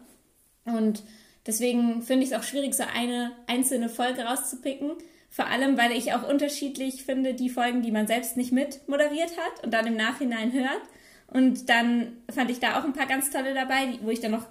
Und 0.64 1.04
deswegen 1.46 2.02
finde 2.02 2.24
ich 2.24 2.32
es 2.32 2.38
auch 2.38 2.42
schwierig, 2.42 2.74
so 2.74 2.84
eine 2.94 3.32
einzelne 3.46 3.88
Folge 3.88 4.22
rauszupicken. 4.22 4.90
Vor 5.28 5.46
allem, 5.46 5.76
weil 5.76 5.92
ich 5.92 6.14
auch 6.14 6.28
unterschiedlich 6.28 7.04
finde, 7.04 7.34
die 7.34 7.50
Folgen, 7.50 7.82
die 7.82 7.90
man 7.90 8.06
selbst 8.06 8.36
nicht 8.36 8.52
mit 8.52 8.88
moderiert 8.88 9.32
hat 9.36 9.64
und 9.64 9.74
dann 9.74 9.86
im 9.86 9.96
Nachhinein 9.96 10.52
hört. 10.52 10.82
Und 11.26 11.68
dann 11.68 12.16
fand 12.32 12.50
ich 12.50 12.60
da 12.60 12.78
auch 12.78 12.84
ein 12.84 12.92
paar 12.92 13.06
ganz 13.06 13.30
tolle 13.30 13.52
dabei, 13.52 13.98
wo 14.02 14.10
ich 14.10 14.20
dann 14.20 14.30
noch 14.30 14.46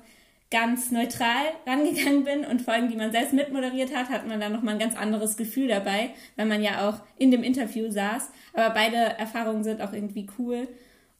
ganz 0.51 0.91
neutral 0.91 1.45
rangegangen 1.65 2.23
bin 2.23 2.45
und 2.45 2.61
Folgen, 2.61 2.89
die 2.89 2.95
man 2.95 3.11
selbst 3.11 3.33
mitmoderiert 3.33 3.95
hat, 3.95 4.09
hat 4.09 4.27
man 4.27 4.39
dann 4.39 4.53
nochmal 4.53 4.75
ein 4.75 4.79
ganz 4.79 4.95
anderes 4.95 5.37
Gefühl 5.37 5.67
dabei, 5.67 6.11
weil 6.35 6.45
man 6.45 6.61
ja 6.61 6.87
auch 6.87 6.99
in 7.17 7.31
dem 7.31 7.43
Interview 7.43 7.89
saß. 7.89 8.29
Aber 8.53 8.69
beide 8.73 8.95
Erfahrungen 8.95 9.63
sind 9.63 9.81
auch 9.81 9.91
irgendwie 9.91 10.27
cool. 10.37 10.67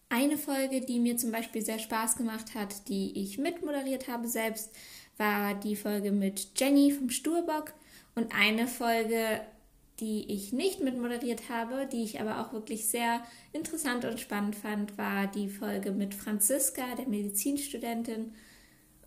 Eine 0.09 0.37
Folge, 0.37 0.81
die 0.81 0.99
mir 0.99 1.17
zum 1.17 1.31
Beispiel 1.31 1.63
sehr 1.63 1.79
Spaß 1.79 2.15
gemacht 2.15 2.53
hat, 2.53 2.87
die 2.87 3.19
ich 3.19 3.37
mitmoderiert 3.37 4.07
habe 4.07 4.27
selbst, 4.27 4.71
war 5.17 5.55
die 5.55 5.75
Folge 5.75 6.11
mit 6.11 6.51
Jenny 6.55 6.91
vom 6.91 7.09
Sturbock 7.09 7.73
und 8.15 8.33
eine 8.33 8.67
Folge 8.67 9.41
die 9.99 10.29
ich 10.31 10.51
nicht 10.51 10.81
mitmoderiert 10.81 11.49
habe, 11.49 11.87
die 11.89 12.03
ich 12.03 12.19
aber 12.19 12.41
auch 12.41 12.51
wirklich 12.51 12.87
sehr 12.87 13.21
interessant 13.53 14.03
und 14.03 14.19
spannend 14.19 14.55
fand, 14.55 14.97
war 14.97 15.27
die 15.27 15.49
Folge 15.49 15.91
mit 15.91 16.13
Franziska, 16.13 16.95
der 16.97 17.07
Medizinstudentin. 17.07 18.33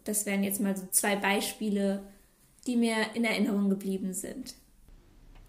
Das 0.05 0.25
wären 0.25 0.43
jetzt 0.43 0.61
mal 0.61 0.77
so 0.77 0.87
zwei 0.91 1.17
Beispiele, 1.17 2.03
die 2.67 2.77
mir 2.77 2.97
in 3.15 3.25
Erinnerung 3.25 3.69
geblieben 3.69 4.15
sind. 4.15 4.55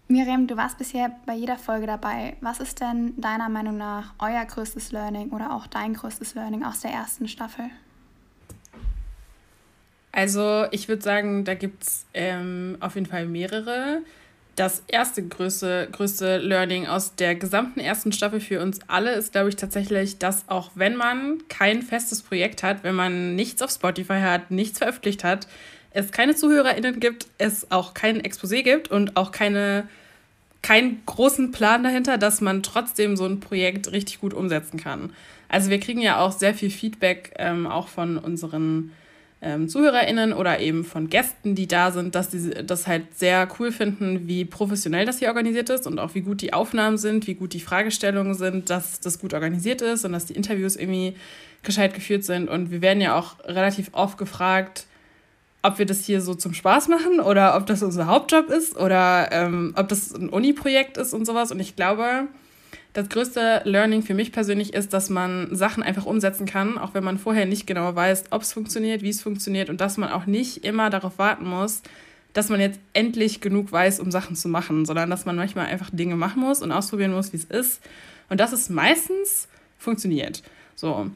Miriam, 0.08 0.46
du 0.46 0.56
warst 0.56 0.76
bisher 0.76 1.16
bei 1.24 1.34
jeder 1.34 1.56
Folge 1.56 1.86
dabei. 1.86 2.36
Was 2.40 2.60
ist 2.60 2.80
denn 2.80 3.18
deiner 3.18 3.48
Meinung 3.48 3.78
nach 3.78 4.12
euer 4.18 4.44
größtes 4.44 4.92
Learning 4.92 5.30
oder 5.30 5.54
auch 5.54 5.66
dein 5.68 5.94
größtes 5.94 6.34
Learning 6.34 6.64
aus 6.64 6.80
der 6.80 6.90
ersten 6.90 7.28
Staffel? 7.28 7.70
Also 10.12 10.66
ich 10.70 10.88
würde 10.88 11.02
sagen, 11.02 11.44
da 11.44 11.54
gibt 11.54 11.84
es 11.84 12.06
ähm, 12.14 12.76
auf 12.80 12.94
jeden 12.94 13.06
Fall 13.06 13.26
mehrere 13.26 14.02
das 14.56 14.82
erste 14.88 15.22
größte, 15.26 15.88
größte 15.90 16.36
Learning 16.38 16.86
aus 16.86 17.14
der 17.14 17.34
gesamten 17.34 17.80
ersten 17.80 18.12
Staffel 18.12 18.40
für 18.40 18.60
uns 18.60 18.80
alle 18.88 19.12
ist, 19.12 19.32
glaube 19.32 19.48
ich, 19.48 19.56
tatsächlich, 19.56 20.18
dass 20.18 20.48
auch 20.48 20.70
wenn 20.74 20.96
man 20.96 21.38
kein 21.48 21.82
festes 21.82 22.20
Projekt 22.20 22.62
hat, 22.62 22.82
wenn 22.84 22.94
man 22.94 23.36
nichts 23.36 23.62
auf 23.62 23.70
Spotify 23.70 24.20
hat, 24.20 24.50
nichts 24.50 24.78
veröffentlicht 24.78 25.24
hat, 25.24 25.46
es 25.92 26.12
keine 26.12 26.34
ZuhörerInnen 26.34 27.00
gibt, 27.00 27.26
es 27.38 27.70
auch 27.70 27.94
kein 27.94 28.20
Exposé 28.20 28.62
gibt 28.62 28.90
und 28.90 29.16
auch 29.16 29.32
keine, 29.32 29.88
keinen 30.62 31.00
großen 31.06 31.52
Plan 31.52 31.82
dahinter, 31.82 32.18
dass 32.18 32.40
man 32.40 32.62
trotzdem 32.62 33.16
so 33.16 33.24
ein 33.24 33.40
Projekt 33.40 33.90
richtig 33.92 34.20
gut 34.20 34.34
umsetzen 34.34 34.78
kann. 34.78 35.12
Also 35.48 35.70
wir 35.70 35.80
kriegen 35.80 36.00
ja 36.00 36.20
auch 36.20 36.32
sehr 36.32 36.54
viel 36.54 36.70
Feedback 36.70 37.32
ähm, 37.38 37.66
auch 37.66 37.88
von 37.88 38.18
unseren 38.18 38.92
ähm, 39.42 39.68
ZuhörerInnen 39.68 40.32
oder 40.32 40.60
eben 40.60 40.84
von 40.84 41.08
Gästen, 41.08 41.54
die 41.54 41.66
da 41.66 41.92
sind, 41.92 42.14
dass 42.14 42.30
sie 42.30 42.50
das 42.50 42.86
halt 42.86 43.18
sehr 43.18 43.48
cool 43.58 43.72
finden, 43.72 44.28
wie 44.28 44.44
professionell 44.44 45.06
das 45.06 45.18
hier 45.18 45.28
organisiert 45.28 45.70
ist 45.70 45.86
und 45.86 45.98
auch 45.98 46.14
wie 46.14 46.20
gut 46.20 46.42
die 46.42 46.52
Aufnahmen 46.52 46.98
sind, 46.98 47.26
wie 47.26 47.34
gut 47.34 47.54
die 47.54 47.60
Fragestellungen 47.60 48.34
sind, 48.34 48.68
dass 48.68 49.00
das 49.00 49.18
gut 49.18 49.32
organisiert 49.32 49.80
ist 49.80 50.04
und 50.04 50.12
dass 50.12 50.26
die 50.26 50.34
Interviews 50.34 50.76
irgendwie 50.76 51.14
gescheit 51.62 51.94
geführt 51.94 52.24
sind. 52.24 52.48
Und 52.48 52.70
wir 52.70 52.82
werden 52.82 53.00
ja 53.00 53.18
auch 53.18 53.38
relativ 53.44 53.90
oft 53.92 54.18
gefragt, 54.18 54.86
ob 55.62 55.78
wir 55.78 55.86
das 55.86 56.04
hier 56.04 56.20
so 56.20 56.34
zum 56.34 56.54
Spaß 56.54 56.88
machen 56.88 57.20
oder 57.20 57.56
ob 57.56 57.66
das 57.66 57.82
unser 57.82 58.06
Hauptjob 58.06 58.48
ist 58.50 58.76
oder 58.76 59.30
ähm, 59.30 59.74
ob 59.76 59.88
das 59.88 60.14
ein 60.14 60.28
Uni-Projekt 60.28 60.96
ist 60.96 61.12
und 61.12 61.26
sowas. 61.26 61.50
Und 61.52 61.60
ich 61.60 61.76
glaube, 61.76 62.28
das 62.92 63.08
größte 63.08 63.62
Learning 63.64 64.02
für 64.02 64.14
mich 64.14 64.32
persönlich 64.32 64.74
ist, 64.74 64.92
dass 64.92 65.10
man 65.10 65.54
Sachen 65.54 65.82
einfach 65.82 66.06
umsetzen 66.06 66.46
kann, 66.46 66.76
auch 66.76 66.94
wenn 66.94 67.04
man 67.04 67.18
vorher 67.18 67.46
nicht 67.46 67.66
genau 67.66 67.94
weiß, 67.94 68.24
ob 68.30 68.42
es 68.42 68.52
funktioniert, 68.52 69.02
wie 69.02 69.10
es 69.10 69.22
funktioniert 69.22 69.70
und 69.70 69.80
dass 69.80 69.96
man 69.96 70.10
auch 70.10 70.26
nicht 70.26 70.64
immer 70.64 70.90
darauf 70.90 71.18
warten 71.18 71.46
muss, 71.46 71.82
dass 72.32 72.48
man 72.48 72.60
jetzt 72.60 72.80
endlich 72.92 73.40
genug 73.40 73.70
weiß, 73.70 74.00
um 74.00 74.10
Sachen 74.10 74.36
zu 74.36 74.48
machen, 74.48 74.84
sondern 74.86 75.10
dass 75.10 75.24
man 75.24 75.36
manchmal 75.36 75.66
einfach 75.66 75.90
Dinge 75.92 76.16
machen 76.16 76.40
muss 76.40 76.62
und 76.62 76.72
ausprobieren 76.72 77.12
muss, 77.12 77.32
wie 77.32 77.36
es 77.38 77.44
ist. 77.44 77.80
Und 78.28 78.38
dass 78.38 78.52
es 78.52 78.70
meistens 78.70 79.48
funktioniert. 79.78 80.42
So. 80.76 81.10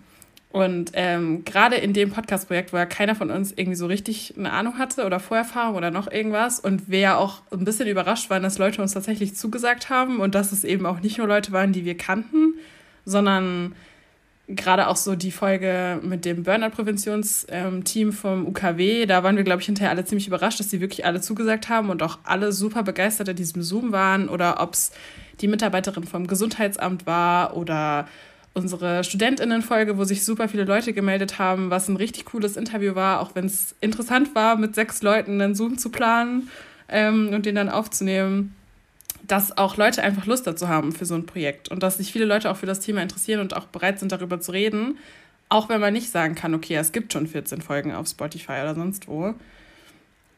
Und 0.54 0.92
ähm, 0.92 1.44
gerade 1.44 1.74
in 1.74 1.94
dem 1.94 2.12
Podcast-Projekt, 2.12 2.72
wo 2.72 2.76
ja 2.76 2.86
keiner 2.86 3.16
von 3.16 3.32
uns 3.32 3.50
irgendwie 3.50 3.74
so 3.74 3.86
richtig 3.86 4.34
eine 4.38 4.52
Ahnung 4.52 4.78
hatte 4.78 5.04
oder 5.04 5.18
Vorerfahrung 5.18 5.74
oder 5.74 5.90
noch 5.90 6.08
irgendwas 6.08 6.60
und 6.60 6.88
wir 6.88 7.00
ja 7.00 7.16
auch 7.16 7.42
ein 7.50 7.64
bisschen 7.64 7.88
überrascht 7.88 8.30
waren, 8.30 8.44
dass 8.44 8.56
Leute 8.58 8.80
uns 8.80 8.92
tatsächlich 8.92 9.34
zugesagt 9.34 9.90
haben 9.90 10.20
und 10.20 10.36
dass 10.36 10.52
es 10.52 10.62
eben 10.62 10.86
auch 10.86 11.00
nicht 11.00 11.18
nur 11.18 11.26
Leute 11.26 11.50
waren, 11.50 11.72
die 11.72 11.84
wir 11.84 11.96
kannten, 11.96 12.54
sondern 13.04 13.74
gerade 14.46 14.86
auch 14.86 14.94
so 14.94 15.16
die 15.16 15.32
Folge 15.32 15.98
mit 16.04 16.24
dem 16.24 16.44
Burnout-Präventionsteam 16.44 18.12
vom 18.12 18.46
UKW, 18.46 19.06
da 19.06 19.24
waren 19.24 19.36
wir, 19.36 19.42
glaube 19.42 19.60
ich, 19.60 19.66
hinterher 19.66 19.90
alle 19.90 20.04
ziemlich 20.04 20.28
überrascht, 20.28 20.60
dass 20.60 20.68
die 20.68 20.80
wirklich 20.80 21.04
alle 21.04 21.20
zugesagt 21.20 21.68
haben 21.68 21.90
und 21.90 22.00
auch 22.00 22.18
alle 22.22 22.52
super 22.52 22.84
begeistert 22.84 23.26
in 23.26 23.34
diesem 23.34 23.64
Zoom 23.64 23.90
waren 23.90 24.28
oder 24.28 24.62
ob 24.62 24.74
es 24.74 24.92
die 25.40 25.48
Mitarbeiterin 25.48 26.04
vom 26.04 26.28
Gesundheitsamt 26.28 27.06
war 27.06 27.56
oder 27.56 28.06
unsere 28.54 29.02
Studentinnenfolge, 29.02 29.98
wo 29.98 30.04
sich 30.04 30.24
super 30.24 30.48
viele 30.48 30.64
Leute 30.64 30.92
gemeldet 30.92 31.38
haben, 31.38 31.70
was 31.70 31.88
ein 31.88 31.96
richtig 31.96 32.24
cooles 32.26 32.56
Interview 32.56 32.94
war, 32.94 33.20
auch 33.20 33.34
wenn 33.34 33.46
es 33.46 33.74
interessant 33.80 34.34
war, 34.34 34.56
mit 34.56 34.74
sechs 34.76 35.02
Leuten 35.02 35.40
einen 35.40 35.54
Zoom 35.56 35.76
zu 35.76 35.90
planen 35.90 36.48
ähm, 36.88 37.30
und 37.34 37.46
den 37.46 37.56
dann 37.56 37.68
aufzunehmen, 37.68 38.54
dass 39.26 39.56
auch 39.58 39.76
Leute 39.76 40.02
einfach 40.02 40.26
Lust 40.26 40.46
dazu 40.46 40.68
haben 40.68 40.92
für 40.92 41.04
so 41.04 41.14
ein 41.14 41.26
Projekt 41.26 41.68
und 41.68 41.82
dass 41.82 41.96
sich 41.96 42.12
viele 42.12 42.26
Leute 42.26 42.50
auch 42.50 42.56
für 42.56 42.66
das 42.66 42.80
Thema 42.80 43.02
interessieren 43.02 43.40
und 43.40 43.56
auch 43.56 43.66
bereit 43.66 43.98
sind, 43.98 44.12
darüber 44.12 44.40
zu 44.40 44.52
reden, 44.52 44.98
auch 45.48 45.68
wenn 45.68 45.80
man 45.80 45.92
nicht 45.92 46.10
sagen 46.10 46.34
kann, 46.34 46.54
okay, 46.54 46.76
es 46.76 46.92
gibt 46.92 47.12
schon 47.12 47.26
14 47.26 47.60
Folgen 47.60 47.92
auf 47.92 48.06
Spotify 48.06 48.60
oder 48.62 48.74
sonst 48.74 49.08
wo. 49.08 49.34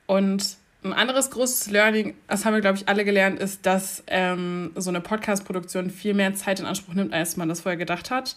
Und 0.06 0.56
ein 0.86 0.92
anderes 0.92 1.30
großes 1.30 1.70
Learning, 1.70 2.14
das 2.28 2.44
haben 2.44 2.54
wir, 2.54 2.60
glaube 2.60 2.78
ich, 2.78 2.88
alle 2.88 3.04
gelernt, 3.04 3.38
ist, 3.38 3.66
dass 3.66 4.02
ähm, 4.06 4.72
so 4.74 4.90
eine 4.90 5.00
Podcast-Produktion 5.00 5.90
viel 5.90 6.14
mehr 6.14 6.34
Zeit 6.34 6.60
in 6.60 6.66
Anspruch 6.66 6.94
nimmt, 6.94 7.12
als 7.12 7.36
man 7.36 7.48
das 7.48 7.60
vorher 7.60 7.76
gedacht 7.76 8.10
hat. 8.10 8.36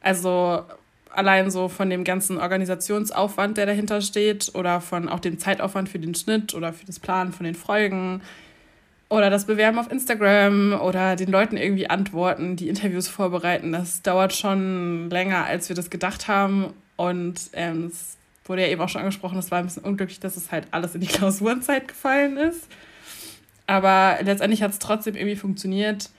Also 0.00 0.64
allein 1.10 1.50
so 1.50 1.68
von 1.68 1.90
dem 1.90 2.04
ganzen 2.04 2.38
Organisationsaufwand, 2.38 3.56
der 3.56 3.66
dahinter 3.66 4.00
steht, 4.00 4.54
oder 4.54 4.80
von 4.80 5.08
auch 5.08 5.20
dem 5.20 5.38
Zeitaufwand 5.38 5.88
für 5.88 5.98
den 5.98 6.14
Schnitt 6.14 6.54
oder 6.54 6.72
für 6.72 6.86
das 6.86 7.00
Planen 7.00 7.32
von 7.32 7.44
den 7.44 7.54
Folgen 7.54 8.22
oder 9.08 9.30
das 9.30 9.46
Bewerben 9.46 9.78
auf 9.78 9.90
Instagram 9.90 10.78
oder 10.80 11.16
den 11.16 11.30
Leuten 11.30 11.56
irgendwie 11.56 11.88
antworten, 11.88 12.56
die 12.56 12.68
Interviews 12.68 13.08
vorbereiten. 13.08 13.72
Das 13.72 14.02
dauert 14.02 14.34
schon 14.34 15.10
länger, 15.10 15.44
als 15.44 15.68
wir 15.68 15.76
das 15.76 15.90
gedacht 15.90 16.28
haben. 16.28 16.72
Und 16.96 17.50
ähm, 17.52 17.86
es 17.86 18.16
wurde 18.48 18.62
ja 18.62 18.68
eben 18.68 18.80
auch 18.80 18.88
schon 18.88 19.00
angesprochen, 19.00 19.38
es 19.38 19.50
war 19.50 19.58
ein 19.58 19.66
bisschen 19.66 19.84
unglücklich, 19.84 20.20
dass 20.20 20.36
es 20.36 20.52
halt 20.52 20.66
alles 20.70 20.94
in 20.94 21.00
die 21.00 21.06
Klausurenzeit 21.06 21.88
gefallen 21.88 22.36
ist. 22.36 22.68
Aber 23.66 24.18
letztendlich 24.22 24.62
hat 24.62 24.70
es 24.70 24.78
trotzdem 24.78 25.16
irgendwie 25.16 25.36
funktioniert. 25.36 26.10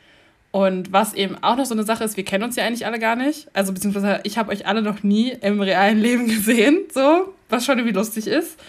Und 0.52 0.92
was 0.92 1.14
eben 1.14 1.36
auch 1.44 1.56
noch 1.56 1.66
so 1.66 1.74
eine 1.74 1.84
Sache 1.84 2.04
ist, 2.04 2.18
wir 2.18 2.26
kennen 2.26 2.44
uns 2.44 2.56
ja 2.56 2.66
eigentlich 2.66 2.86
alle 2.86 3.00
gar 3.00 3.16
nicht. 3.16 3.48
Also 3.54 3.74
beziehungsweise 3.74 4.22
ich 4.24 4.38
habe 4.38 4.52
euch 4.52 4.66
alle 4.66 4.82
noch 4.82 5.04
nie 5.04 5.30
im 5.42 5.62
realen 5.62 6.00
Leben 6.00 6.28
gesehen, 6.28 6.80
so, 6.94 7.34
was 7.50 7.66
schon 7.66 7.78
irgendwie 7.78 7.96
lustig 7.96 8.28
ist. 8.28 8.60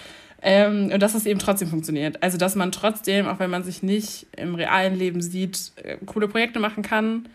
Ähm, 0.41 0.91
und 0.93 1.01
dass 1.01 1.15
es 1.15 1.27
eben 1.27 1.41
trotzdem 1.41 1.69
funktioniert. 1.69 2.23
Also 2.23 2.39
dass 2.39 2.55
man 2.55 2.71
trotzdem, 2.73 3.27
auch 3.27 3.41
wenn 3.41 3.51
man 3.51 3.65
sich 3.65 3.83
nicht 3.83 4.27
im 4.37 4.55
realen 4.55 4.97
Leben 4.97 5.21
sieht, 5.21 5.73
äh, 5.83 5.97
coole 6.07 6.29
Projekte 6.29 6.61
machen 6.61 6.83
kann. 6.83 7.29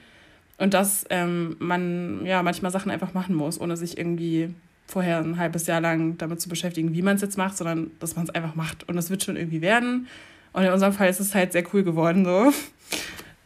Und 0.58 0.74
dass 0.74 1.06
ähm, 1.10 1.56
man 1.60 2.26
ja 2.26 2.44
manchmal 2.44 2.72
Sachen 2.72 2.92
einfach 2.92 3.14
machen 3.14 3.36
muss, 3.36 3.60
ohne 3.60 3.76
sich 3.76 3.98
irgendwie 3.98 4.54
vorher 4.88 5.20
ein 5.20 5.38
halbes 5.38 5.68
Jahr 5.68 5.82
lang 5.82 6.18
damit 6.18 6.42
zu 6.42 6.50
beschäftigen, 6.50 6.94
wie 6.94 7.02
man 7.02 7.16
es 7.16 7.22
jetzt 7.22 7.38
macht, 7.38 7.58
sondern 7.58 7.92
dass 8.00 8.16
man 8.16 8.26
es 8.26 8.30
einfach 8.32 8.56
macht. 8.56 8.88
Und 8.88 8.98
es 8.98 9.10
wird 9.10 9.24
schon 9.24 9.38
irgendwie 9.38 9.62
werden. 9.62 10.08
Und 10.54 10.64
in 10.64 10.72
unserem 10.72 10.94
Fall 10.94 11.10
ist 11.10 11.20
es 11.20 11.34
halt 11.34 11.52
sehr 11.52 11.64
cool 11.74 11.84
geworden. 11.84 12.26
So. 12.26 12.54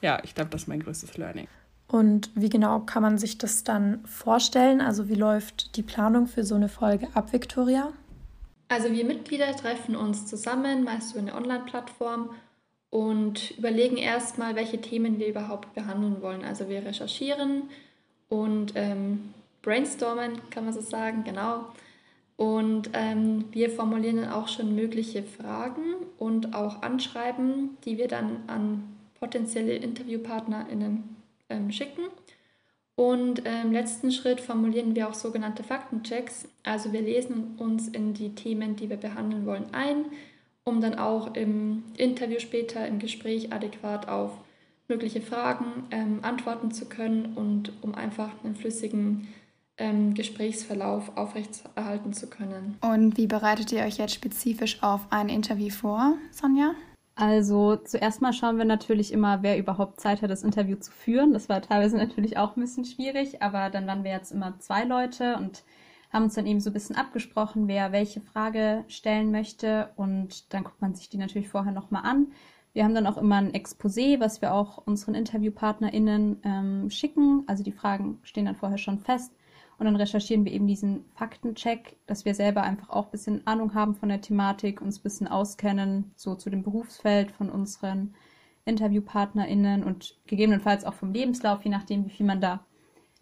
Ja, 0.01 0.19
ich 0.23 0.35
glaube, 0.35 0.49
das 0.49 0.63
ist 0.63 0.67
mein 0.67 0.81
größtes 0.81 1.17
Learning. 1.17 1.47
Und 1.87 2.31
wie 2.35 2.49
genau 2.49 2.81
kann 2.81 3.01
man 3.01 3.17
sich 3.17 3.37
das 3.37 3.63
dann 3.63 4.05
vorstellen? 4.05 4.81
Also 4.81 5.07
wie 5.07 5.15
läuft 5.15 5.77
die 5.77 5.83
Planung 5.83 6.27
für 6.27 6.43
so 6.43 6.55
eine 6.55 6.67
Folge 6.67 7.07
ab, 7.13 7.31
Victoria? 7.31 7.93
Also 8.67 8.91
wir 8.91 9.05
Mitglieder 9.05 9.55
treffen 9.55 9.95
uns 9.95 10.25
zusammen, 10.25 10.83
meist 10.83 11.11
über 11.11 11.21
eine 11.21 11.35
Online-Plattform 11.35 12.31
und 12.89 13.51
überlegen 13.57 13.95
erstmal, 13.95 14.55
welche 14.55 14.81
Themen 14.81 15.19
wir 15.19 15.27
überhaupt 15.27 15.73
behandeln 15.73 16.21
wollen. 16.21 16.43
Also 16.43 16.67
wir 16.67 16.85
recherchieren 16.85 17.63
und 18.27 18.73
ähm, 18.75 19.33
brainstormen, 19.67 20.39
kann 20.49 20.63
man 20.63 20.73
so 20.73 20.79
sagen, 20.79 21.25
genau. 21.25 21.65
Und 22.37 22.91
ähm, 22.93 23.45
wir 23.51 23.69
formulieren 23.69 24.15
dann 24.17 24.31
auch 24.31 24.47
schon 24.47 24.75
mögliche 24.75 25.23
Fragen 25.23 25.95
und 26.17 26.55
auch 26.55 26.83
Anschreiben, 26.83 27.77
die 27.83 27.97
wir 27.97 28.07
dann 28.07 28.43
an 28.47 28.83
potenzielle 29.19 29.73
InterviewpartnerInnen 29.73 31.17
ähm, 31.49 31.71
schicken. 31.71 32.03
Und 32.95 33.39
im 33.39 33.73
letzten 33.73 34.11
Schritt 34.11 34.39
formulieren 34.39 34.95
wir 34.95 35.07
auch 35.09 35.13
sogenannte 35.13 35.63
Faktenchecks. 35.63 36.47
Also 36.63 36.93
wir 36.93 37.01
lesen 37.01 37.55
uns 37.57 37.89
in 37.89 38.13
die 38.13 38.33
Themen, 38.33 38.75
die 38.75 38.89
wir 38.89 38.97
behandeln 38.97 39.45
wollen, 39.45 39.65
ein, 39.71 40.05
um 40.63 40.81
dann 40.81 40.95
auch 40.95 41.35
im 41.35 41.83
Interview 41.97 42.39
später, 42.39 42.87
im 42.87 42.97
Gespräch 42.97 43.53
adäquat 43.53 44.07
auf 44.07 44.31
mögliche 44.87 45.21
Fragen 45.21 45.83
ähm, 45.91 46.19
antworten 46.21 46.71
zu 46.71 46.85
können 46.85 47.33
und 47.35 47.71
um 47.81 47.93
einfach 47.93 48.31
einen 48.43 48.55
flüssigen 48.55 49.27
ähm, 49.77 50.13
Gesprächsverlauf 50.13 51.15
aufrechterhalten 51.15 52.13
zu 52.13 52.27
können. 52.27 52.77
Und 52.81 53.17
wie 53.17 53.27
bereitet 53.27 53.71
ihr 53.71 53.83
euch 53.83 53.97
jetzt 53.97 54.13
spezifisch 54.13 54.81
auf 54.81 55.01
ein 55.09 55.29
Interview 55.29 55.69
vor, 55.69 56.15
Sonja? 56.31 56.73
Also 57.15 57.77
zuerst 57.77 58.21
mal 58.21 58.31
schauen 58.31 58.59
wir 58.59 58.65
natürlich 58.65 59.11
immer, 59.11 59.41
wer 59.41 59.57
überhaupt 59.57 59.99
Zeit 59.99 60.21
hat, 60.21 60.29
das 60.29 60.43
Interview 60.43 60.75
zu 60.75 60.91
führen. 60.91 61.33
Das 61.33 61.49
war 61.49 61.61
teilweise 61.61 61.97
natürlich 61.97 62.37
auch 62.37 62.55
ein 62.55 62.61
bisschen 62.61 62.85
schwierig, 62.85 63.41
aber 63.41 63.69
dann 63.69 63.87
waren 63.87 64.03
wir 64.03 64.11
jetzt 64.11 64.31
immer 64.31 64.59
zwei 64.59 64.83
Leute 64.83 65.35
und 65.37 65.63
haben 66.11 66.23
uns 66.23 66.35
dann 66.35 66.45
eben 66.45 66.59
so 66.59 66.69
ein 66.69 66.73
bisschen 66.73 66.95
abgesprochen, 66.95 67.67
wer 67.67 67.91
welche 67.91 68.21
Frage 68.21 68.85
stellen 68.87 69.31
möchte 69.31 69.89
und 69.95 70.53
dann 70.53 70.63
guckt 70.63 70.81
man 70.81 70.95
sich 70.95 71.09
die 71.09 71.17
natürlich 71.17 71.49
vorher 71.49 71.73
nochmal 71.73 72.03
an. 72.05 72.27
Wir 72.73 72.83
haben 72.83 72.93
dann 72.93 73.07
auch 73.07 73.17
immer 73.17 73.37
ein 73.37 73.53
Exposé, 73.53 74.19
was 74.19 74.41
wir 74.41 74.53
auch 74.53 74.77
unseren 74.85 75.15
InterviewpartnerInnen 75.15 76.41
ähm, 76.43 76.89
schicken. 76.91 77.43
Also 77.47 77.63
die 77.63 77.71
Fragen 77.71 78.19
stehen 78.21 78.45
dann 78.45 78.55
vorher 78.55 78.77
schon 78.77 78.99
fest. 78.99 79.33
Und 79.79 79.85
dann 79.85 79.95
recherchieren 79.95 80.43
wir 80.43 80.51
eben 80.51 80.67
diesen 80.67 81.05
Faktencheck, 81.15 81.97
dass 82.07 82.25
wir 82.25 82.33
selber 82.33 82.63
einfach 82.63 82.89
auch 82.89 83.05
ein 83.05 83.11
bisschen 83.11 83.45
Ahnung 83.45 83.75
haben 83.75 83.95
von 83.95 84.09
der 84.09 84.21
Thematik, 84.21 84.81
uns 84.81 84.99
ein 84.99 85.03
bisschen 85.03 85.27
auskennen, 85.27 86.11
so 86.15 86.35
zu 86.35 86.49
dem 86.49 86.63
Berufsfeld 86.63 87.31
von 87.31 87.49
unseren 87.49 88.15
InterviewpartnerInnen 88.65 89.83
und 89.83 90.15
gegebenenfalls 90.25 90.83
auch 90.83 90.95
vom 90.95 91.13
Lebenslauf, 91.13 91.63
je 91.63 91.69
nachdem, 91.69 92.05
wie 92.05 92.09
viel 92.09 92.25
man 92.25 92.41
da 92.41 92.65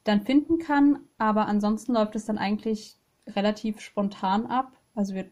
dann 0.05 0.21
finden 0.21 0.59
kann. 0.59 0.99
Aber 1.17 1.47
ansonsten 1.47 1.93
läuft 1.93 2.15
es 2.15 2.25
dann 2.25 2.37
eigentlich 2.37 2.97
relativ 3.27 3.81
spontan 3.81 4.45
ab. 4.45 4.71
Also 4.95 5.13
wir, 5.13 5.25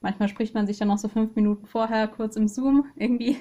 manchmal 0.00 0.28
spricht 0.28 0.54
man 0.54 0.66
sich 0.66 0.78
dann 0.78 0.88
noch 0.88 0.98
so 0.98 1.08
fünf 1.08 1.36
Minuten 1.36 1.66
vorher 1.66 2.08
kurz 2.08 2.34
im 2.36 2.48
Zoom 2.48 2.86
irgendwie 2.96 3.36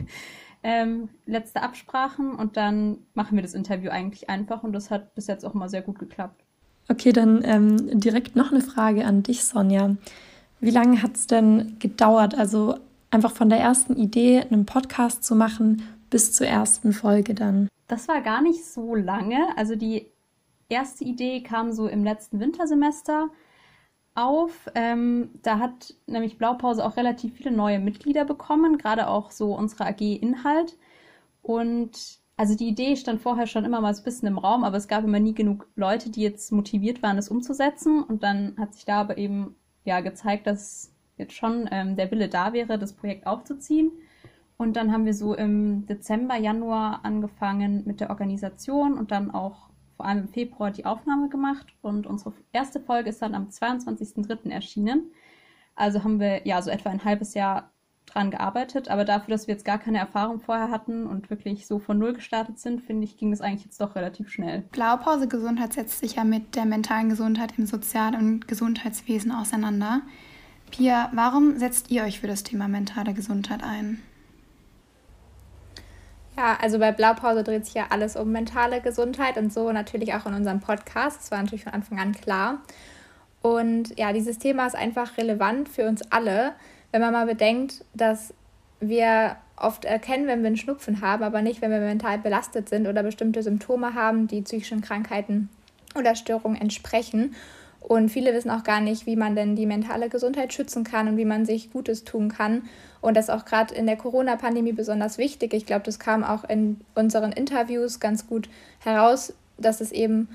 ähm, 0.64 1.10
letzte 1.26 1.64
Absprachen 1.64 2.36
und 2.36 2.58
dann 2.58 3.00
machen 3.14 3.36
wir 3.36 3.42
das 3.42 3.56
Interview 3.56 3.90
eigentlich 3.90 4.30
einfach 4.30 4.64
und 4.64 4.74
das 4.74 4.92
hat 4.92 5.16
bis 5.16 5.28
jetzt 5.28 5.46
auch 5.46 5.56
immer 5.56 5.70
sehr 5.70 5.82
gut 5.82 5.98
geklappt. 5.98 6.41
Okay, 6.88 7.12
dann 7.14 7.42
ähm, 7.44 8.00
direkt 8.00 8.36
noch 8.36 8.52
eine 8.52 8.62
Frage 8.62 9.06
an 9.06 9.24
dich, 9.24 9.44
Sonja. 9.44 9.96
Wie 10.60 10.72
lange 10.72 11.02
hat 11.02 11.16
es 11.16 11.28
denn 11.28 11.78
gedauert, 11.80 12.36
also 12.36 12.76
einfach 13.10 13.32
von 13.32 13.50
der 13.50 13.60
ersten 13.60 13.96
Idee, 13.96 14.42
einen 14.42 14.66
Podcast 14.66 15.24
zu 15.24 15.36
machen, 15.36 15.84
bis 16.10 16.34
zur 16.34 16.48
ersten 16.48 16.94
Folge 16.94 17.34
dann? 17.34 17.68
Das 17.88 18.08
war 18.08 18.22
gar 18.22 18.42
nicht 18.42 18.64
so 18.66 18.96
lange. 18.96 19.40
Also 19.58 19.76
die 19.76 20.08
erste 20.70 21.04
Idee 21.04 21.42
kam 21.42 21.72
so 21.72 21.88
im 21.88 22.04
letzten 22.04 22.40
Wintersemester 22.40 23.30
auf. 24.16 24.70
Ähm, 24.76 25.30
da 25.42 25.60
hat 25.60 25.94
nämlich 26.08 26.38
Blaupause 26.38 26.86
auch 26.86 26.98
relativ 26.98 27.34
viele 27.34 27.52
neue 27.52 27.80
Mitglieder 27.80 28.26
bekommen, 28.26 28.78
gerade 28.78 29.08
auch 29.08 29.32
so 29.32 29.56
unsere 29.56 29.86
AG 29.86 30.02
Inhalt. 30.02 30.78
Und 31.42 32.21
also 32.42 32.56
die 32.56 32.70
Idee 32.70 32.96
stand 32.96 33.22
vorher 33.22 33.46
schon 33.46 33.66
immer 33.66 33.82
mal 33.82 33.94
so 33.94 34.02
ein 34.02 34.04
bisschen 34.04 34.28
im 34.28 34.40
Raum, 34.40 34.64
aber 34.64 34.76
es 34.76 34.88
gab 34.88 35.04
immer 35.04 35.20
nie 35.20 35.36
genug 35.36 35.68
Leute, 35.76 36.10
die 36.10 36.24
jetzt 36.24 36.52
motiviert 36.52 37.04
waren, 37.04 37.20
es 37.20 37.30
umzusetzen. 37.30 38.02
Und 38.02 38.24
dann 38.24 38.56
hat 38.58 38.74
sich 38.74 38.84
da 38.84 39.02
aber 39.02 39.20
eben 39.20 39.54
ja 39.86 40.00
gezeigt, 40.00 40.48
dass 40.48 40.92
jetzt 41.18 41.34
schon 41.34 41.70
ähm, 41.72 41.96
der 41.98 42.10
Wille 42.10 42.30
da 42.30 42.52
wäre, 42.52 42.80
das 42.80 42.94
Projekt 42.94 43.28
aufzuziehen. 43.28 43.92
Und 44.58 44.76
dann 44.76 44.92
haben 44.92 45.06
wir 45.06 45.14
so 45.14 45.36
im 45.36 45.86
Dezember, 45.86 46.36
Januar 46.36 47.02
angefangen 47.04 47.84
mit 47.86 48.00
der 48.00 48.10
Organisation 48.10 48.98
und 48.98 49.12
dann 49.12 49.30
auch 49.30 49.70
vor 49.96 50.08
allem 50.08 50.22
im 50.22 50.28
Februar 50.28 50.72
die 50.72 50.86
Aufnahme 50.86 51.30
gemacht 51.30 51.68
und 51.84 52.08
unsere 52.08 52.34
erste 52.54 52.80
Folge 52.80 53.12
ist 53.12 53.22
dann 53.22 53.36
am 53.36 53.50
22.03. 53.50 54.50
erschienen. 54.50 55.12
Also 55.76 56.04
haben 56.04 56.20
wir 56.20 56.48
ja 56.48 56.60
so 56.64 56.72
etwa 56.72 56.90
ein 56.90 57.06
halbes 57.06 57.36
Jahr 57.36 57.71
dran 58.06 58.32
gearbeitet, 58.32 58.90
aber 58.90 59.06
dafür, 59.06 59.32
dass 59.32 59.48
wir 59.48 59.54
jetzt 59.54 59.66
gar 59.66 59.78
keine 59.78 59.98
Erfahrung 59.98 60.40
vorher 60.40 60.70
hatten 60.70 61.08
und 61.08 61.30
wirklich 61.30 61.66
so 61.66 61.80
von 61.80 61.98
Null 61.98 62.14
gestartet 62.14 62.60
sind, 62.60 62.82
finde 62.82 63.06
ich, 63.06 63.18
ging 63.18 63.32
das 63.32 63.42
eigentlich 63.42 63.66
jetzt 63.66 63.80
doch 63.80 63.96
relativ 63.96 64.30
schnell. 64.30 64.64
Blaupause 64.72 65.28
Gesundheit 65.28 65.74
setzt 65.74 66.00
sich 66.00 66.16
ja 66.16 66.24
mit 66.24 66.56
der 66.56 66.66
mentalen 66.66 67.10
Gesundheit 67.10 67.54
im 67.58 67.66
Sozial- 67.66 68.16
und 68.16 68.48
Gesundheitswesen 68.48 69.32
auseinander. 69.32 70.02
Pia, 70.72 71.10
warum 71.14 71.58
setzt 71.58 71.92
ihr 71.92 72.04
euch 72.04 72.20
für 72.20 72.28
das 72.28 72.44
Thema 72.44 72.68
mentale 72.68 73.14
Gesundheit 73.14 73.64
ein? 73.64 74.02
Ja, 76.38 76.58
also 76.62 76.80
bei 76.80 76.92
Blaupause 76.92 77.44
dreht 77.44 77.66
sich 77.66 77.74
ja 77.74 77.88
alles 77.90 78.16
um 78.16 78.32
mentale 78.32 78.82
Gesundheit 78.82 79.38
und 79.38 79.52
so 79.52 79.72
natürlich 79.72 80.14
auch 80.14 80.26
in 80.26 80.34
unserem 80.34 80.62
Podcast. 80.62 81.22
Das 81.22 81.32
war 81.32 81.42
natürlich 81.42 81.66
von 81.66 81.74
Anfang 81.74 82.00
an 82.00 82.14
klar. 82.14 82.62
Und 83.42 83.98
ja, 84.00 84.14
dieses 84.14 84.38
Thema 84.38 84.66
ist 84.66 84.76
einfach 84.76 85.18
relevant 85.18 85.68
für 85.68 85.88
uns 85.88 86.02
alle, 86.12 86.54
wenn 86.92 87.02
man 87.02 87.14
mal 87.14 87.26
bedenkt, 87.26 87.86
dass 87.94 88.34
wir 88.80 89.38
oft 89.56 89.86
erkennen, 89.86 90.28
wenn 90.28 90.42
wir 90.42 90.48
einen 90.48 90.58
Schnupfen 90.58 91.02
haben, 91.02 91.24
aber 91.24 91.42
nicht, 91.42 91.62
wenn 91.62 91.72
wir 91.72 91.80
mental 91.80 92.18
belastet 92.18 92.70
sind 92.70 92.88
oder 92.88 93.04
bestimmte 93.04 93.44
Symptome 93.44 93.94
haben, 93.94 94.28
die 94.28 94.42
psychischen 94.42 94.82
Krankheiten 94.82 95.50
oder 95.96 96.16
Störungen 96.16 96.60
entsprechen. 96.60 97.36
Und 97.80 98.10
viele 98.10 98.34
wissen 98.34 98.52
auch 98.52 98.64
gar 98.64 98.80
nicht, 98.80 99.06
wie 99.06 99.16
man 99.16 99.36
denn 99.36 99.56
die 99.56 99.66
mentale 99.66 100.10
Gesundheit 100.10 100.54
schützen 100.54 100.84
kann 100.84 101.08
und 101.08 101.18
wie 101.18 101.26
man 101.26 101.46
sich 101.46 101.72
Gutes 101.72 102.04
tun 102.04 102.30
kann. 102.30 102.64
Und 103.02 103.18
das 103.18 103.26
ist 103.26 103.32
auch 103.32 103.46
gerade 103.46 103.74
in 103.74 103.88
der 103.88 103.98
Corona-Pandemie 103.98 104.74
besonders 104.74 105.18
wichtig. 105.18 105.54
Ich 105.54 105.66
glaube, 105.66 105.84
das 105.86 105.98
kam 105.98 106.24
auch 106.24 106.44
in 106.44 106.80
unseren 106.94 107.32
Interviews 107.32 108.00
ganz 108.00 108.28
gut 108.28 108.50
heraus, 108.80 109.34
dass 109.58 109.82
es 109.82 109.92
eben 109.92 110.30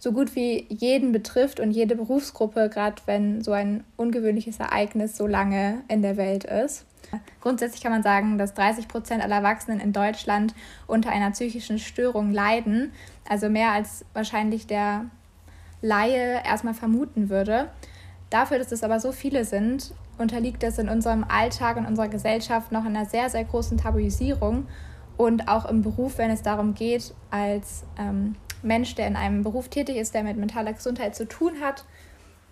so 0.00 0.12
gut 0.12 0.34
wie 0.34 0.66
jeden 0.70 1.12
betrifft 1.12 1.60
und 1.60 1.70
jede 1.70 1.94
Berufsgruppe, 1.94 2.70
gerade 2.70 3.02
wenn 3.04 3.42
so 3.42 3.52
ein 3.52 3.84
ungewöhnliches 3.96 4.58
Ereignis 4.58 5.16
so 5.16 5.26
lange 5.26 5.82
in 5.88 6.00
der 6.00 6.16
Welt 6.16 6.44
ist. 6.44 6.86
Grundsätzlich 7.40 7.82
kann 7.82 7.92
man 7.92 8.02
sagen, 8.02 8.38
dass 8.38 8.54
30 8.54 8.88
Prozent 8.88 9.22
aller 9.22 9.36
Erwachsenen 9.36 9.78
in 9.78 9.92
Deutschland 9.92 10.54
unter 10.86 11.10
einer 11.10 11.30
psychischen 11.32 11.78
Störung 11.78 12.32
leiden, 12.32 12.92
also 13.28 13.50
mehr 13.50 13.72
als 13.72 14.06
wahrscheinlich 14.14 14.66
der 14.66 15.04
Laie 15.82 16.42
erstmal 16.44 16.74
vermuten 16.74 17.28
würde. 17.28 17.68
Dafür, 18.30 18.58
dass 18.58 18.72
es 18.72 18.82
aber 18.82 19.00
so 19.00 19.12
viele 19.12 19.44
sind, 19.44 19.92
unterliegt 20.16 20.62
es 20.62 20.78
in 20.78 20.88
unserem 20.88 21.24
Alltag 21.24 21.76
und 21.76 21.86
unserer 21.86 22.08
Gesellschaft 22.08 22.72
noch 22.72 22.86
einer 22.86 23.04
sehr, 23.04 23.28
sehr 23.28 23.44
großen 23.44 23.76
Tabuisierung 23.76 24.66
und 25.18 25.48
auch 25.48 25.66
im 25.66 25.82
Beruf, 25.82 26.16
wenn 26.16 26.30
es 26.30 26.42
darum 26.42 26.74
geht, 26.74 27.12
als 27.30 27.84
ähm, 27.98 28.36
Mensch, 28.62 28.94
der 28.94 29.06
in 29.06 29.16
einem 29.16 29.42
Beruf 29.42 29.68
tätig 29.68 29.96
ist, 29.96 30.14
der 30.14 30.22
mit 30.22 30.36
mentaler 30.36 30.72
Gesundheit 30.72 31.14
zu 31.14 31.26
tun 31.26 31.60
hat, 31.60 31.84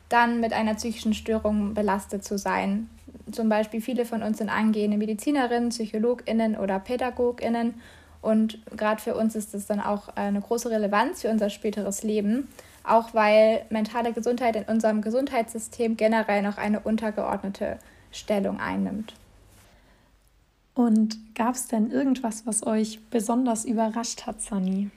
dann 0.09 0.40
mit 0.40 0.53
einer 0.53 0.75
psychischen 0.75 1.14
Störung 1.14 1.75
belastet 1.75 2.25
zu 2.25 2.38
sein. 2.38 2.88
Zum 3.31 3.49
Beispiel 3.49 3.81
viele 3.81 4.05
von 4.05 4.23
uns 4.23 4.38
sind 4.38 4.49
angehende 4.49 4.97
Medizinerinnen, 4.97 5.68
Psychologinnen 5.68 6.57
oder 6.57 6.79
Pädagoginnen 6.79 7.75
und 8.23 8.59
gerade 8.77 9.01
für 9.01 9.14
uns 9.14 9.37
ist 9.37 9.55
das 9.55 9.66
dann 9.66 9.81
auch 9.81 10.09
eine 10.16 10.40
große 10.40 10.71
Relevanz 10.71 11.23
für 11.23 11.29
unser 11.29 11.51
späteres 11.51 12.03
Leben 12.03 12.49
auch 12.88 13.14
weil 13.14 13.64
mentale 13.71 14.12
Gesundheit 14.12 14.57
in 14.57 14.64
unserem 14.64 15.03
Gesundheitssystem 15.03 15.97
generell 15.97 16.42
noch 16.42 16.59
eine 16.59 16.81
untergeordnete 16.81 17.79
Stellung 18.11 18.61
einnimmt. 18.61 19.14
Und 20.75 21.18
gab 21.35 21.55
es 21.55 21.68
denn 21.68 21.90
irgendwas, 21.90 22.47
was 22.47 22.66
euch 22.66 23.01
besonders 23.11 23.64
überrascht 23.64 24.27
hat, 24.27 24.40
Sunny? 24.40 24.90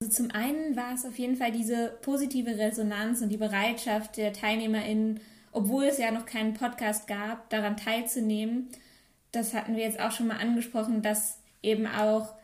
Also 0.00 0.12
zum 0.12 0.30
einen 0.30 0.76
war 0.76 0.94
es 0.94 1.04
auf 1.04 1.18
jeden 1.18 1.36
Fall 1.36 1.50
diese 1.50 1.98
positive 2.02 2.56
Resonanz 2.58 3.20
und 3.20 3.30
die 3.30 3.36
Bereitschaft 3.36 4.16
der 4.16 4.32
TeilnehmerInnen, 4.32 5.20
obwohl 5.52 5.84
es 5.84 5.98
ja 5.98 6.10
noch 6.10 6.26
keinen 6.26 6.54
Podcast 6.54 7.08
gab, 7.08 7.50
daran 7.50 7.76
teilzunehmen. 7.76 8.68
Das 9.32 9.54
hatten 9.54 9.76
wir 9.76 9.82
jetzt 9.82 10.00
auch 10.00 10.12
schon 10.12 10.28
mal 10.28 10.38
angesprochen, 10.38 11.02
dass 11.02 11.38
eben 11.62 11.86
auch 11.86 12.34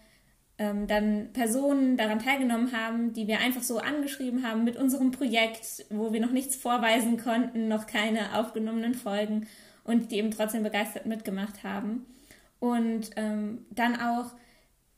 ähm, 0.58 0.86
dann 0.86 1.32
Personen 1.32 1.96
daran 1.96 2.20
teilgenommen 2.20 2.72
haben, 2.72 3.12
die 3.12 3.26
wir 3.26 3.40
einfach 3.40 3.62
so 3.62 3.78
angeschrieben 3.78 4.46
haben 4.46 4.64
mit 4.64 4.76
unserem 4.76 5.10
Projekt, 5.10 5.84
wo 5.90 6.12
wir 6.12 6.20
noch 6.20 6.30
nichts 6.30 6.56
vorweisen 6.56 7.18
konnten, 7.18 7.68
noch 7.68 7.86
keine 7.86 8.38
aufgenommenen 8.38 8.94
Folgen 8.94 9.46
und 9.84 10.10
die 10.10 10.16
eben 10.16 10.30
trotzdem 10.30 10.62
begeistert 10.62 11.06
mitgemacht 11.06 11.64
haben. 11.64 12.06
Und 12.60 13.10
ähm, 13.16 13.66
dann 13.70 13.96
auch, 14.00 14.32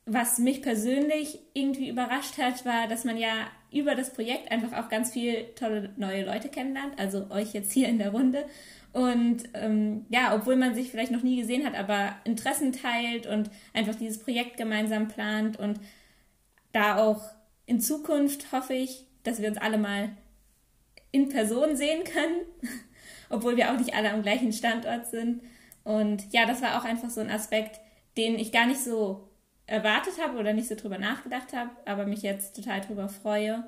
was 0.06 0.38
mich 0.38 0.62
persönlich 0.62 1.40
irgendwie 1.52 1.88
überrascht 1.88 2.38
hat, 2.38 2.64
war, 2.64 2.86
dass 2.86 3.04
man 3.04 3.16
ja 3.16 3.48
über 3.72 3.94
das 3.94 4.12
Projekt 4.12 4.50
einfach 4.50 4.72
auch 4.72 4.88
ganz 4.88 5.10
viele 5.12 5.54
tolle 5.56 5.92
neue 5.96 6.24
Leute 6.24 6.48
kennenlernt, 6.48 6.98
also 6.98 7.28
euch 7.30 7.52
jetzt 7.52 7.72
hier 7.72 7.88
in 7.88 7.98
der 7.98 8.10
Runde 8.10 8.46
und 8.96 9.42
ähm, 9.52 10.06
ja, 10.08 10.34
obwohl 10.34 10.56
man 10.56 10.74
sich 10.74 10.90
vielleicht 10.90 11.12
noch 11.12 11.22
nie 11.22 11.38
gesehen 11.38 11.66
hat, 11.66 11.74
aber 11.74 12.16
Interessen 12.24 12.72
teilt 12.72 13.26
und 13.26 13.50
einfach 13.74 13.94
dieses 13.94 14.18
Projekt 14.18 14.56
gemeinsam 14.56 15.08
plant 15.08 15.58
und 15.58 15.78
da 16.72 16.96
auch 16.96 17.22
in 17.66 17.78
Zukunft 17.78 18.52
hoffe 18.52 18.72
ich, 18.72 19.04
dass 19.22 19.42
wir 19.42 19.50
uns 19.50 19.58
alle 19.58 19.76
mal 19.76 20.16
in 21.12 21.28
Person 21.28 21.76
sehen 21.76 22.04
können, 22.04 22.40
obwohl 23.28 23.58
wir 23.58 23.70
auch 23.70 23.76
nicht 23.76 23.94
alle 23.94 24.12
am 24.12 24.22
gleichen 24.22 24.54
Standort 24.54 25.08
sind. 25.08 25.42
Und 25.84 26.32
ja, 26.32 26.46
das 26.46 26.62
war 26.62 26.80
auch 26.80 26.84
einfach 26.84 27.10
so 27.10 27.20
ein 27.20 27.30
Aspekt, 27.30 27.78
den 28.16 28.38
ich 28.38 28.50
gar 28.50 28.66
nicht 28.66 28.80
so 28.80 29.25
erwartet 29.66 30.14
habe 30.22 30.38
oder 30.38 30.52
nicht 30.52 30.68
so 30.68 30.74
drüber 30.74 30.98
nachgedacht 30.98 31.52
habe, 31.52 31.70
aber 31.84 32.06
mich 32.06 32.22
jetzt 32.22 32.54
total 32.54 32.80
drüber 32.80 33.08
freue. 33.08 33.64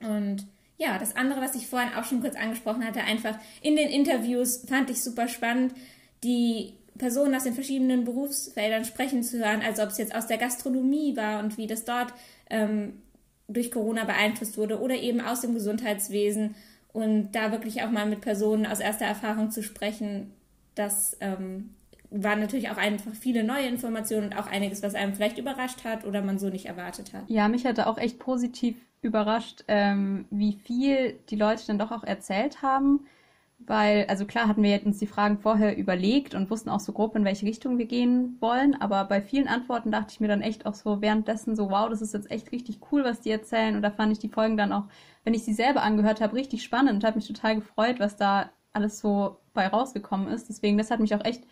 Und 0.00 0.46
ja, 0.76 0.96
das 0.98 1.16
andere, 1.16 1.40
was 1.40 1.56
ich 1.56 1.66
vorhin 1.66 1.94
auch 1.94 2.04
schon 2.04 2.20
kurz 2.20 2.36
angesprochen 2.36 2.84
hatte, 2.86 3.00
einfach 3.00 3.36
in 3.60 3.76
den 3.76 3.88
Interviews 3.88 4.64
fand 4.68 4.90
ich 4.90 5.02
super 5.02 5.26
spannend, 5.26 5.74
die 6.22 6.74
Personen 6.98 7.34
aus 7.34 7.44
den 7.44 7.54
verschiedenen 7.54 8.04
Berufsfeldern 8.04 8.84
sprechen 8.84 9.22
zu 9.22 9.38
hören, 9.38 9.62
also 9.62 9.82
ob 9.82 9.90
es 9.90 9.98
jetzt 9.98 10.14
aus 10.14 10.26
der 10.26 10.38
Gastronomie 10.38 11.16
war 11.16 11.40
und 11.40 11.58
wie 11.58 11.66
das 11.66 11.84
dort 11.84 12.12
ähm, 12.50 13.02
durch 13.48 13.70
Corona 13.70 14.04
beeinflusst 14.04 14.56
wurde 14.56 14.80
oder 14.80 14.96
eben 14.96 15.20
aus 15.20 15.40
dem 15.40 15.54
Gesundheitswesen 15.54 16.54
und 16.92 17.32
da 17.32 17.50
wirklich 17.52 17.82
auch 17.82 17.90
mal 17.90 18.06
mit 18.06 18.20
Personen 18.20 18.66
aus 18.66 18.80
erster 18.80 19.06
Erfahrung 19.06 19.50
zu 19.50 19.62
sprechen, 19.62 20.32
das 20.74 21.16
ähm, 21.20 21.74
waren 22.10 22.40
natürlich 22.40 22.70
auch 22.70 22.76
einfach 22.76 23.12
viele 23.12 23.44
neue 23.44 23.66
Informationen 23.66 24.26
und 24.26 24.38
auch 24.38 24.46
einiges, 24.46 24.82
was 24.82 24.94
einem 24.94 25.14
vielleicht 25.14 25.38
überrascht 25.38 25.84
hat 25.84 26.06
oder 26.06 26.22
man 26.22 26.38
so 26.38 26.48
nicht 26.48 26.66
erwartet 26.66 27.12
hat. 27.12 27.24
Ja, 27.28 27.48
mich 27.48 27.66
hatte 27.66 27.86
auch 27.86 27.98
echt 27.98 28.18
positiv 28.18 28.76
überrascht, 29.02 29.64
ähm, 29.68 30.24
wie 30.30 30.52
viel 30.52 31.18
die 31.28 31.36
Leute 31.36 31.66
dann 31.66 31.78
doch 31.78 31.92
auch 31.92 32.04
erzählt 32.04 32.62
haben. 32.62 33.00
Weil, 33.60 34.06
also 34.08 34.24
klar 34.24 34.46
hatten 34.46 34.62
wir 34.62 34.80
uns 34.86 34.98
die 34.98 35.06
Fragen 35.08 35.38
vorher 35.38 35.76
überlegt 35.76 36.34
und 36.34 36.48
wussten 36.48 36.70
auch 36.70 36.78
so 36.78 36.92
grob, 36.92 37.16
in 37.16 37.24
welche 37.24 37.44
Richtung 37.44 37.76
wir 37.76 37.86
gehen 37.86 38.36
wollen. 38.40 38.80
Aber 38.80 39.04
bei 39.04 39.20
vielen 39.20 39.48
Antworten 39.48 39.90
dachte 39.90 40.12
ich 40.12 40.20
mir 40.20 40.28
dann 40.28 40.42
echt 40.42 40.64
auch 40.64 40.74
so 40.74 41.02
währenddessen 41.02 41.56
so, 41.56 41.68
wow, 41.68 41.88
das 41.90 42.00
ist 42.00 42.14
jetzt 42.14 42.30
echt 42.30 42.52
richtig 42.52 42.78
cool, 42.92 43.02
was 43.02 43.20
die 43.20 43.30
erzählen. 43.30 43.74
Und 43.74 43.82
da 43.82 43.90
fand 43.90 44.12
ich 44.12 44.20
die 44.20 44.28
Folgen 44.28 44.56
dann 44.56 44.72
auch, 44.72 44.84
wenn 45.24 45.34
ich 45.34 45.44
sie 45.44 45.54
selber 45.54 45.82
angehört 45.82 46.20
habe, 46.20 46.36
richtig 46.36 46.62
spannend 46.62 46.94
und 46.94 47.04
habe 47.04 47.16
mich 47.16 47.26
total 47.26 47.56
gefreut, 47.56 47.98
was 47.98 48.16
da 48.16 48.48
alles 48.72 49.00
so 49.00 49.38
bei 49.54 49.66
rausgekommen 49.66 50.28
ist. 50.28 50.48
Deswegen, 50.48 50.78
das 50.78 50.92
hat 50.92 51.00
mich 51.00 51.14
auch 51.16 51.24
echt 51.24 51.42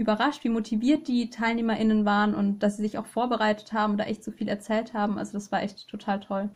überrascht, 0.00 0.42
wie 0.44 0.48
motiviert 0.48 1.06
die 1.06 1.30
TeilnehmerInnen 1.30 2.04
waren 2.04 2.34
und 2.34 2.60
dass 2.60 2.76
sie 2.76 2.82
sich 2.82 2.98
auch 2.98 3.06
vorbereitet 3.06 3.72
haben 3.72 3.96
da 3.96 4.04
echt 4.04 4.24
so 4.24 4.32
viel 4.32 4.48
erzählt 4.48 4.94
haben. 4.94 5.18
Also 5.18 5.34
das 5.34 5.52
war 5.52 5.62
echt 5.62 5.88
total 5.88 6.20
toll. 6.20 6.48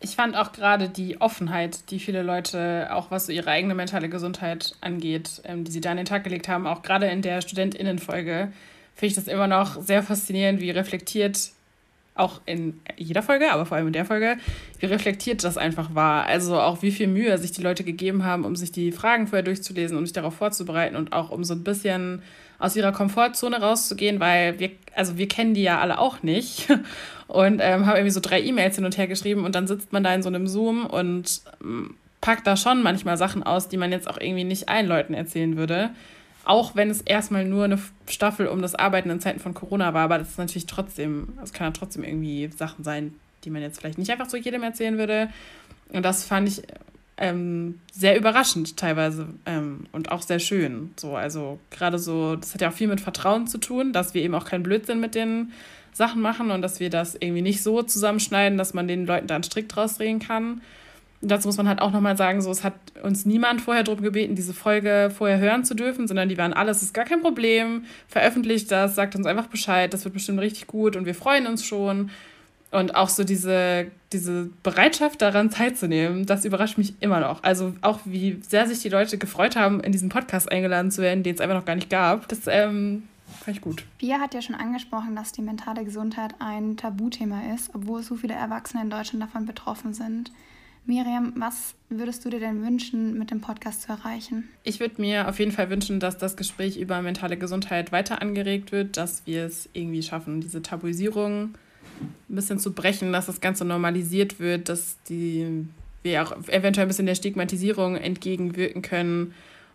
Ich 0.00 0.16
fand 0.16 0.36
auch 0.36 0.52
gerade 0.52 0.90
die 0.90 1.20
Offenheit, 1.22 1.90
die 1.90 1.98
viele 1.98 2.22
Leute, 2.22 2.88
auch 2.90 3.10
was 3.10 3.26
so 3.26 3.32
ihre 3.32 3.50
eigene 3.50 3.74
mentale 3.74 4.10
Gesundheit 4.10 4.74
angeht, 4.82 5.40
ähm, 5.44 5.64
die 5.64 5.72
sie 5.72 5.80
da 5.80 5.92
an 5.92 5.96
den 5.96 6.04
Tag 6.04 6.24
gelegt 6.24 6.46
haben, 6.46 6.66
auch 6.66 6.82
gerade 6.82 7.06
in 7.06 7.22
der 7.22 7.40
StudentInnen-Folge, 7.40 8.52
finde 8.94 9.06
ich 9.06 9.14
das 9.14 9.28
immer 9.28 9.46
noch 9.46 9.80
sehr 9.80 10.02
faszinierend, 10.02 10.60
wie 10.60 10.70
reflektiert 10.70 11.52
auch 12.14 12.40
in 12.46 12.80
jeder 12.96 13.22
Folge, 13.22 13.50
aber 13.50 13.66
vor 13.66 13.76
allem 13.76 13.88
in 13.88 13.92
der 13.92 14.04
Folge, 14.04 14.36
wie 14.78 14.86
reflektiert 14.86 15.42
das 15.42 15.58
einfach 15.58 15.94
war. 15.94 16.26
Also 16.26 16.60
auch 16.60 16.82
wie 16.82 16.92
viel 16.92 17.08
Mühe 17.08 17.36
sich 17.38 17.52
die 17.52 17.62
Leute 17.62 17.82
gegeben 17.82 18.24
haben, 18.24 18.44
um 18.44 18.54
sich 18.54 18.70
die 18.70 18.92
Fragen 18.92 19.26
vorher 19.26 19.42
durchzulesen, 19.42 19.98
um 19.98 20.06
sich 20.06 20.12
darauf 20.12 20.34
vorzubereiten 20.34 20.94
und 20.94 21.12
auch 21.12 21.30
um 21.30 21.42
so 21.42 21.54
ein 21.54 21.64
bisschen 21.64 22.22
aus 22.60 22.76
ihrer 22.76 22.92
Komfortzone 22.92 23.60
rauszugehen, 23.60 24.20
weil 24.20 24.60
wir, 24.60 24.70
also 24.94 25.18
wir 25.18 25.26
kennen 25.26 25.54
die 25.54 25.62
ja 25.62 25.80
alle 25.80 25.98
auch 25.98 26.22
nicht 26.22 26.68
und 27.26 27.60
ähm, 27.60 27.86
haben 27.86 27.96
irgendwie 27.96 28.10
so 28.10 28.20
drei 28.20 28.40
E-Mails 28.40 28.76
hin 28.76 28.84
und 28.84 28.96
her 28.96 29.08
geschrieben 29.08 29.44
und 29.44 29.56
dann 29.56 29.66
sitzt 29.66 29.92
man 29.92 30.04
da 30.04 30.14
in 30.14 30.22
so 30.22 30.28
einem 30.28 30.46
Zoom 30.46 30.86
und 30.86 31.42
ähm, 31.62 31.96
packt 32.20 32.46
da 32.46 32.56
schon 32.56 32.82
manchmal 32.82 33.16
Sachen 33.16 33.42
aus, 33.42 33.68
die 33.68 33.76
man 33.76 33.90
jetzt 33.90 34.08
auch 34.08 34.18
irgendwie 34.18 34.44
nicht 34.44 34.68
allen 34.68 34.86
Leuten 34.86 35.14
erzählen 35.14 35.56
würde. 35.56 35.90
Auch 36.44 36.76
wenn 36.76 36.90
es 36.90 37.00
erstmal 37.00 37.44
nur 37.44 37.64
eine 37.64 37.78
Staffel 38.08 38.46
um 38.48 38.60
das 38.60 38.74
Arbeiten 38.74 39.10
in 39.10 39.20
Zeiten 39.20 39.40
von 39.40 39.54
Corona 39.54 39.94
war, 39.94 40.04
aber 40.04 40.18
das 40.18 40.30
ist 40.30 40.38
natürlich 40.38 40.66
trotzdem, 40.66 41.28
es 41.42 41.52
kann 41.52 41.68
ja 41.68 41.70
trotzdem 41.70 42.04
irgendwie 42.04 42.50
Sachen 42.54 42.84
sein, 42.84 43.14
die 43.44 43.50
man 43.50 43.62
jetzt 43.62 43.80
vielleicht 43.80 43.98
nicht 43.98 44.10
einfach 44.10 44.28
so 44.28 44.36
jedem 44.36 44.62
erzählen 44.62 44.98
würde. 44.98 45.30
Und 45.90 46.04
das 46.04 46.24
fand 46.24 46.48
ich 46.48 46.62
ähm, 47.16 47.80
sehr 47.92 48.18
überraschend 48.18 48.76
teilweise 48.76 49.28
ähm, 49.46 49.86
und 49.92 50.10
auch 50.10 50.22
sehr 50.22 50.38
schön. 50.38 50.92
So, 50.96 51.16
also 51.16 51.58
gerade 51.70 51.98
so, 51.98 52.36
das 52.36 52.54
hat 52.54 52.60
ja 52.60 52.68
auch 52.68 52.74
viel 52.74 52.88
mit 52.88 53.00
Vertrauen 53.00 53.46
zu 53.46 53.58
tun, 53.58 53.92
dass 53.92 54.14
wir 54.14 54.22
eben 54.22 54.34
auch 54.34 54.44
keinen 54.44 54.64
Blödsinn 54.64 55.00
mit 55.00 55.14
den 55.14 55.52
Sachen 55.92 56.20
machen 56.20 56.50
und 56.50 56.60
dass 56.60 56.80
wir 56.80 56.90
das 56.90 57.14
irgendwie 57.14 57.42
nicht 57.42 57.62
so 57.62 57.82
zusammenschneiden, 57.82 58.58
dass 58.58 58.74
man 58.74 58.88
den 58.88 59.06
Leuten 59.06 59.28
da 59.28 59.36
einen 59.36 59.44
Strick 59.44 59.68
draus 59.68 59.96
drehen 59.96 60.18
kann 60.18 60.60
dazu 61.30 61.48
muss 61.48 61.56
man 61.56 61.68
halt 61.68 61.80
auch 61.80 61.92
nochmal 61.92 62.16
sagen, 62.16 62.40
so, 62.40 62.50
es 62.50 62.64
hat 62.64 62.74
uns 63.02 63.26
niemand 63.26 63.60
vorher 63.60 63.82
darum 63.82 64.02
gebeten, 64.02 64.34
diese 64.34 64.54
Folge 64.54 65.10
vorher 65.16 65.38
hören 65.38 65.64
zu 65.64 65.74
dürfen, 65.74 66.06
sondern 66.06 66.28
die 66.28 66.38
waren 66.38 66.52
alles, 66.52 66.82
ist 66.82 66.94
gar 66.94 67.04
kein 67.04 67.20
Problem, 67.20 67.84
veröffentlicht 68.08 68.70
das, 68.70 68.94
sagt 68.94 69.16
uns 69.16 69.26
einfach 69.26 69.46
Bescheid, 69.46 69.92
das 69.92 70.04
wird 70.04 70.14
bestimmt 70.14 70.40
richtig 70.40 70.66
gut 70.66 70.96
und 70.96 71.06
wir 71.06 71.14
freuen 71.14 71.46
uns 71.46 71.64
schon. 71.64 72.10
Und 72.70 72.96
auch 72.96 73.08
so 73.08 73.22
diese, 73.22 73.86
diese 74.12 74.50
Bereitschaft 74.64 75.22
daran 75.22 75.48
teilzunehmen, 75.48 76.26
das 76.26 76.44
überrascht 76.44 76.76
mich 76.76 76.94
immer 76.98 77.20
noch. 77.20 77.44
Also 77.44 77.72
auch 77.82 78.00
wie 78.04 78.40
sehr 78.42 78.66
sich 78.66 78.80
die 78.80 78.88
Leute 78.88 79.16
gefreut 79.16 79.54
haben, 79.54 79.78
in 79.78 79.92
diesen 79.92 80.08
Podcast 80.08 80.50
eingeladen 80.50 80.90
zu 80.90 81.00
werden, 81.00 81.22
den 81.22 81.36
es 81.36 81.40
einfach 81.40 81.54
noch 81.54 81.66
gar 81.66 81.76
nicht 81.76 81.88
gab. 81.88 82.26
Das 82.26 82.48
ähm, 82.48 83.04
fand 83.44 83.56
ich 83.56 83.62
gut. 83.62 83.84
Pia 83.98 84.18
hat 84.18 84.34
ja 84.34 84.42
schon 84.42 84.56
angesprochen, 84.56 85.14
dass 85.14 85.30
die 85.30 85.42
mentale 85.42 85.84
Gesundheit 85.84 86.34
ein 86.40 86.76
Tabuthema 86.76 87.54
ist, 87.54 87.70
obwohl 87.74 88.02
so 88.02 88.16
viele 88.16 88.34
Erwachsene 88.34 88.82
in 88.82 88.90
Deutschland 88.90 89.22
davon 89.22 89.46
betroffen 89.46 89.94
sind. 89.94 90.32
Miriam, 90.86 91.32
was 91.36 91.74
würdest 91.88 92.24
du 92.24 92.30
dir 92.30 92.40
denn 92.40 92.62
wünschen, 92.62 93.18
mit 93.18 93.30
dem 93.30 93.40
Podcast 93.40 93.82
zu 93.82 93.88
erreichen? 93.88 94.48
Ich 94.64 94.80
würde 94.80 95.00
mir 95.00 95.28
auf 95.28 95.38
jeden 95.38 95.52
Fall 95.52 95.70
wünschen, 95.70 95.98
dass 95.98 96.18
das 96.18 96.36
Gespräch 96.36 96.76
über 96.76 97.00
mentale 97.00 97.38
Gesundheit 97.38 97.90
weiter 97.90 98.20
angeregt 98.20 98.70
wird, 98.70 98.98
dass 98.98 99.26
wir 99.26 99.44
es 99.44 99.68
irgendwie 99.72 100.02
schaffen, 100.02 100.42
diese 100.42 100.60
Tabuisierung 100.60 101.54
ein 102.28 102.34
bisschen 102.34 102.58
zu 102.58 102.74
brechen, 102.74 103.12
dass 103.12 103.26
das 103.26 103.40
Ganze 103.40 103.64
normalisiert 103.64 104.38
wird, 104.40 104.68
dass 104.68 104.98
die, 105.08 105.66
wir 106.02 106.22
auch 106.22 106.32
eventuell 106.48 106.84
ein 106.86 106.88
bisschen 106.88 107.06
der 107.06 107.14
Stigmatisierung 107.14 107.96
entgegenwirken 107.96 108.82
können 108.82 109.32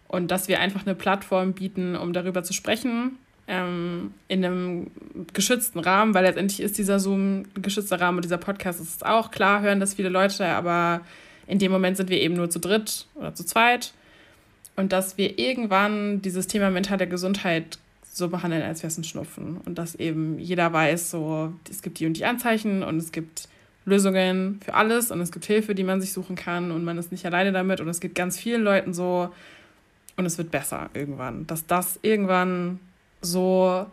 und 0.07 0.29
dass 0.29 0.47
wir 0.47 0.59
einfach 0.59 0.85
eine 0.85 0.95
Plattform 0.95 1.53
bieten, 1.53 1.95
um 1.95 2.13
darüber 2.13 2.43
zu 2.43 2.53
sprechen 2.53 3.17
ähm, 3.49 4.13
in 4.27 4.45
einem 4.45 4.87
geschützten 5.33 5.79
Rahmen, 5.79 6.13
weil 6.13 6.23
letztendlich 6.23 6.61
ist 6.61 6.77
dieser 6.77 6.99
Zoom 6.99 7.45
ein 7.55 7.61
geschützter 7.61 7.99
Rahmen 7.99 8.19
und 8.19 8.23
dieser 8.23 8.37
Podcast 8.37 8.79
ist 8.79 9.05
auch 9.05 9.31
klar, 9.31 9.61
hören 9.61 9.79
das 9.79 9.95
viele 9.95 10.09
Leute, 10.09 10.45
aber 10.45 11.01
in 11.47 11.57
dem 11.57 11.71
Moment 11.71 11.97
sind 11.97 12.09
wir 12.09 12.21
eben 12.21 12.35
nur 12.35 12.49
zu 12.49 12.59
dritt 12.59 13.07
oder 13.15 13.33
zu 13.33 13.43
zweit. 13.43 13.93
Und 14.75 14.93
dass 14.93 15.17
wir 15.17 15.39
irgendwann 15.39 16.21
dieses 16.21 16.47
Thema 16.47 16.69
mentale 16.69 17.07
Gesundheit 17.07 17.79
so 18.03 18.29
behandeln, 18.29 18.61
als 18.61 18.81
wäre 18.81 18.89
es 18.89 18.97
ein 18.97 19.03
Schnupfen. 19.03 19.57
Und 19.65 19.77
dass 19.79 19.95
eben 19.95 20.39
jeder 20.39 20.71
weiß, 20.71 21.09
so, 21.09 21.51
es 21.69 21.81
gibt 21.81 21.99
die 21.99 22.05
und 22.05 22.13
die 22.13 22.25
Anzeichen 22.25 22.83
und 22.83 22.97
es 22.97 23.11
gibt 23.11 23.49
Lösungen 23.85 24.59
für 24.63 24.75
alles 24.75 25.09
und 25.09 25.19
es 25.21 25.31
gibt 25.31 25.45
Hilfe, 25.45 25.73
die 25.73 25.83
man 25.83 25.99
sich 25.99 26.13
suchen 26.13 26.35
kann 26.35 26.71
und 26.71 26.83
man 26.83 26.97
ist 26.99 27.11
nicht 27.11 27.25
alleine 27.25 27.51
damit 27.51 27.81
und 27.81 27.89
es 27.89 27.99
geht 27.99 28.13
ganz 28.13 28.37
vielen 28.37 28.61
Leuten 28.61 28.93
so 28.93 29.33
und 30.17 30.25
es 30.25 30.37
wird 30.37 30.51
besser 30.51 30.89
irgendwann. 30.93 31.47
Dass 31.47 31.65
das 31.65 31.97
irgendwann 32.03 32.79
so 33.21 33.85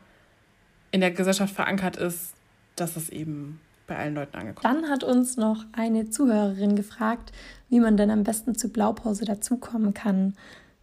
in 0.90 1.00
der 1.00 1.10
Gesellschaft 1.10 1.54
verankert 1.54 1.96
ist, 1.96 2.34
dass 2.76 2.96
es 2.96 3.10
eben 3.10 3.60
bei 3.86 3.96
allen 3.96 4.14
Leuten 4.14 4.36
angekommen 4.36 4.76
ist. 4.76 4.82
Dann 4.82 4.90
hat 4.90 5.04
uns 5.04 5.36
noch 5.36 5.64
eine 5.72 6.10
Zuhörerin 6.10 6.76
gefragt, 6.76 7.32
wie 7.68 7.80
man 7.80 7.96
denn 7.96 8.10
am 8.10 8.24
besten 8.24 8.54
zur 8.56 8.72
Blaupause 8.72 9.24
dazukommen 9.24 9.94
kann. 9.94 10.34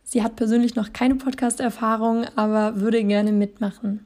Sie 0.03 0.23
hat 0.23 0.35
persönlich 0.35 0.75
noch 0.75 0.93
keine 0.93 1.15
Podcast-Erfahrung, 1.15 2.25
aber 2.35 2.79
würde 2.79 3.03
gerne 3.03 3.31
mitmachen. 3.31 4.05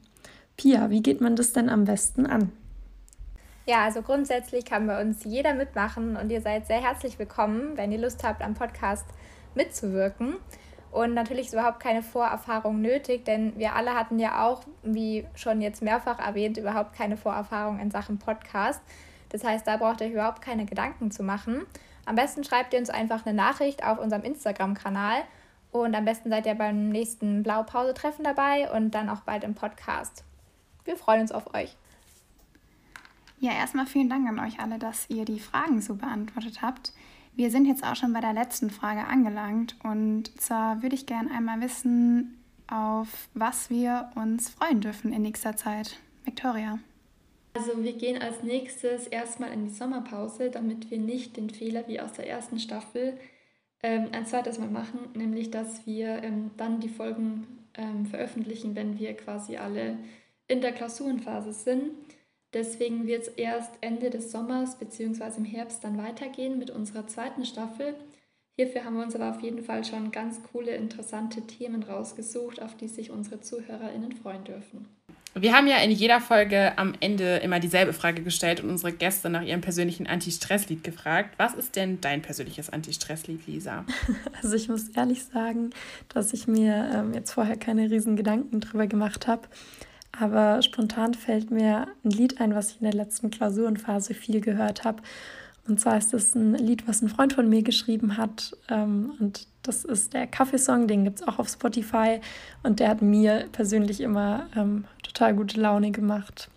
Pia, 0.56 0.90
wie 0.90 1.02
geht 1.02 1.20
man 1.20 1.36
das 1.36 1.52
denn 1.52 1.68
am 1.68 1.84
besten 1.84 2.26
an? 2.26 2.52
Ja, 3.66 3.84
also 3.84 4.00
grundsätzlich 4.00 4.64
kann 4.64 4.86
bei 4.86 5.00
uns 5.00 5.24
jeder 5.24 5.54
mitmachen 5.54 6.16
und 6.16 6.30
ihr 6.30 6.40
seid 6.40 6.66
sehr 6.66 6.80
herzlich 6.80 7.18
willkommen, 7.18 7.76
wenn 7.76 7.92
ihr 7.92 7.98
Lust 7.98 8.24
habt, 8.24 8.42
am 8.42 8.54
Podcast 8.54 9.04
mitzuwirken. 9.54 10.36
Und 10.90 11.14
natürlich 11.14 11.46
ist 11.46 11.52
überhaupt 11.52 11.80
keine 11.80 12.02
Vorerfahrung 12.02 12.80
nötig, 12.80 13.24
denn 13.24 13.58
wir 13.58 13.74
alle 13.74 13.94
hatten 13.94 14.18
ja 14.18 14.46
auch, 14.46 14.62
wie 14.82 15.26
schon 15.34 15.60
jetzt 15.60 15.82
mehrfach 15.82 16.18
erwähnt, 16.18 16.56
überhaupt 16.56 16.94
keine 16.94 17.16
Vorerfahrung 17.16 17.78
in 17.78 17.90
Sachen 17.90 18.18
Podcast. 18.18 18.80
Das 19.28 19.44
heißt, 19.44 19.66
da 19.66 19.76
braucht 19.76 20.00
ihr 20.00 20.06
euch 20.06 20.14
überhaupt 20.14 20.40
keine 20.40 20.64
Gedanken 20.64 21.10
zu 21.10 21.22
machen. 21.22 21.66
Am 22.06 22.14
besten 22.14 22.42
schreibt 22.42 22.72
ihr 22.72 22.78
uns 22.78 22.88
einfach 22.88 23.26
eine 23.26 23.34
Nachricht 23.34 23.84
auf 23.84 23.98
unserem 23.98 24.22
Instagram-Kanal 24.22 25.22
und 25.70 25.94
am 25.94 26.06
besten 26.06 26.30
seid 26.30 26.46
ihr 26.46 26.54
beim 26.54 26.88
nächsten 26.88 27.42
Blaupause-Treffen 27.42 28.24
dabei 28.24 28.70
und 28.72 28.92
dann 28.92 29.10
auch 29.10 29.20
bald 29.20 29.44
im 29.44 29.54
Podcast. 29.54 30.24
Wir 30.84 30.96
freuen 30.96 31.20
uns 31.20 31.32
auf 31.32 31.54
euch. 31.54 31.76
Ja, 33.40 33.52
erstmal 33.52 33.86
vielen 33.86 34.08
Dank 34.08 34.26
an 34.26 34.40
euch 34.40 34.58
alle, 34.58 34.78
dass 34.78 35.08
ihr 35.10 35.24
die 35.24 35.38
Fragen 35.38 35.80
so 35.80 35.94
beantwortet 35.94 36.62
habt. 36.62 36.92
Wir 37.38 37.52
sind 37.52 37.66
jetzt 37.66 37.84
auch 37.84 37.94
schon 37.94 38.12
bei 38.12 38.20
der 38.20 38.32
letzten 38.32 38.68
Frage 38.68 39.04
angelangt 39.06 39.76
und 39.84 40.24
zwar 40.40 40.82
würde 40.82 40.96
ich 40.96 41.06
gerne 41.06 41.30
einmal 41.30 41.60
wissen, 41.60 42.36
auf 42.66 43.28
was 43.32 43.70
wir 43.70 44.10
uns 44.16 44.48
freuen 44.48 44.80
dürfen 44.80 45.12
in 45.12 45.22
nächster 45.22 45.56
Zeit. 45.56 46.00
Victoria. 46.24 46.80
Also 47.54 47.80
wir 47.84 47.92
gehen 47.92 48.20
als 48.20 48.42
nächstes 48.42 49.06
erstmal 49.06 49.52
in 49.52 49.66
die 49.66 49.72
Sommerpause, 49.72 50.50
damit 50.50 50.90
wir 50.90 50.98
nicht 50.98 51.36
den 51.36 51.48
Fehler 51.48 51.86
wie 51.86 52.00
aus 52.00 52.14
der 52.14 52.28
ersten 52.28 52.58
Staffel 52.58 53.16
ähm, 53.84 54.08
ein 54.10 54.26
zweites 54.26 54.58
Mal 54.58 54.70
machen, 54.70 54.98
nämlich 55.14 55.52
dass 55.52 55.86
wir 55.86 56.24
ähm, 56.24 56.50
dann 56.56 56.80
die 56.80 56.88
Folgen 56.88 57.46
ähm, 57.74 58.04
veröffentlichen, 58.06 58.74
wenn 58.74 58.98
wir 58.98 59.16
quasi 59.16 59.58
alle 59.58 59.96
in 60.48 60.60
der 60.60 60.72
Klausurenphase 60.72 61.52
sind. 61.52 61.92
Deswegen 62.54 63.06
wird 63.06 63.22
es 63.22 63.28
erst 63.28 63.72
Ende 63.80 64.10
des 64.10 64.32
Sommers 64.32 64.78
bzw. 64.78 65.38
im 65.38 65.44
Herbst 65.44 65.84
dann 65.84 65.98
weitergehen 65.98 66.58
mit 66.58 66.70
unserer 66.70 67.06
zweiten 67.06 67.44
Staffel. 67.44 67.94
Hierfür 68.56 68.84
haben 68.84 68.96
wir 68.96 69.04
uns 69.04 69.14
aber 69.14 69.30
auf 69.30 69.40
jeden 69.40 69.62
Fall 69.62 69.84
schon 69.84 70.10
ganz 70.10 70.40
coole, 70.52 70.74
interessante 70.74 71.42
Themen 71.42 71.82
rausgesucht, 71.82 72.60
auf 72.60 72.76
die 72.76 72.88
sich 72.88 73.10
unsere 73.10 73.40
ZuhörerInnen 73.40 74.12
freuen 74.12 74.44
dürfen. 74.44 74.88
Wir 75.34 75.52
haben 75.52 75.68
ja 75.68 75.76
in 75.78 75.90
jeder 75.90 76.20
Folge 76.20 76.76
am 76.76 76.94
Ende 76.98 77.36
immer 77.36 77.60
dieselbe 77.60 77.92
Frage 77.92 78.22
gestellt 78.22 78.60
und 78.60 78.70
unsere 78.70 78.92
Gäste 78.92 79.30
nach 79.30 79.42
ihrem 79.42 79.60
persönlichen 79.60 80.06
Anti-Stress-Lied 80.06 80.82
gefragt. 80.82 81.34
Was 81.36 81.54
ist 81.54 81.76
denn 81.76 82.00
dein 82.00 82.22
persönliches 82.22 82.70
Anti-Stress-Lied, 82.70 83.46
Lisa? 83.46 83.84
Also 84.42 84.56
ich 84.56 84.68
muss 84.68 84.88
ehrlich 84.88 85.24
sagen, 85.24 85.70
dass 86.08 86.32
ich 86.32 86.48
mir 86.48 86.90
ähm, 86.94 87.12
jetzt 87.12 87.32
vorher 87.32 87.56
keine 87.56 87.90
riesen 87.90 88.16
Gedanken 88.16 88.60
drüber 88.60 88.86
gemacht 88.86 89.26
habe. 89.26 89.42
Aber 90.18 90.62
spontan 90.62 91.14
fällt 91.14 91.50
mir 91.50 91.86
ein 92.04 92.10
Lied 92.10 92.40
ein, 92.40 92.54
was 92.54 92.70
ich 92.70 92.80
in 92.80 92.84
der 92.84 92.94
letzten 92.94 93.30
Klausurenphase 93.30 94.14
viel 94.14 94.40
gehört 94.40 94.84
habe. 94.84 95.02
Und 95.68 95.78
zwar 95.80 95.98
ist 95.98 96.14
es 96.14 96.34
ein 96.34 96.54
Lied, 96.54 96.88
was 96.88 97.02
ein 97.02 97.08
Freund 97.08 97.34
von 97.34 97.48
mir 97.48 97.62
geschrieben 97.62 98.16
hat. 98.16 98.56
Ähm, 98.68 99.12
und 99.20 99.46
das 99.62 99.84
ist 99.84 100.14
der 100.14 100.26
Kaffeesong, 100.26 100.88
den 100.88 101.04
gibt 101.04 101.20
es 101.20 101.28
auch 101.28 101.38
auf 101.38 101.48
Spotify. 101.48 102.20
Und 102.62 102.80
der 102.80 102.88
hat 102.88 103.02
mir 103.02 103.48
persönlich 103.52 104.00
immer 104.00 104.46
ähm, 104.56 104.86
total 105.02 105.34
gute 105.34 105.60
Laune 105.60 105.90
gemacht. 105.90 106.48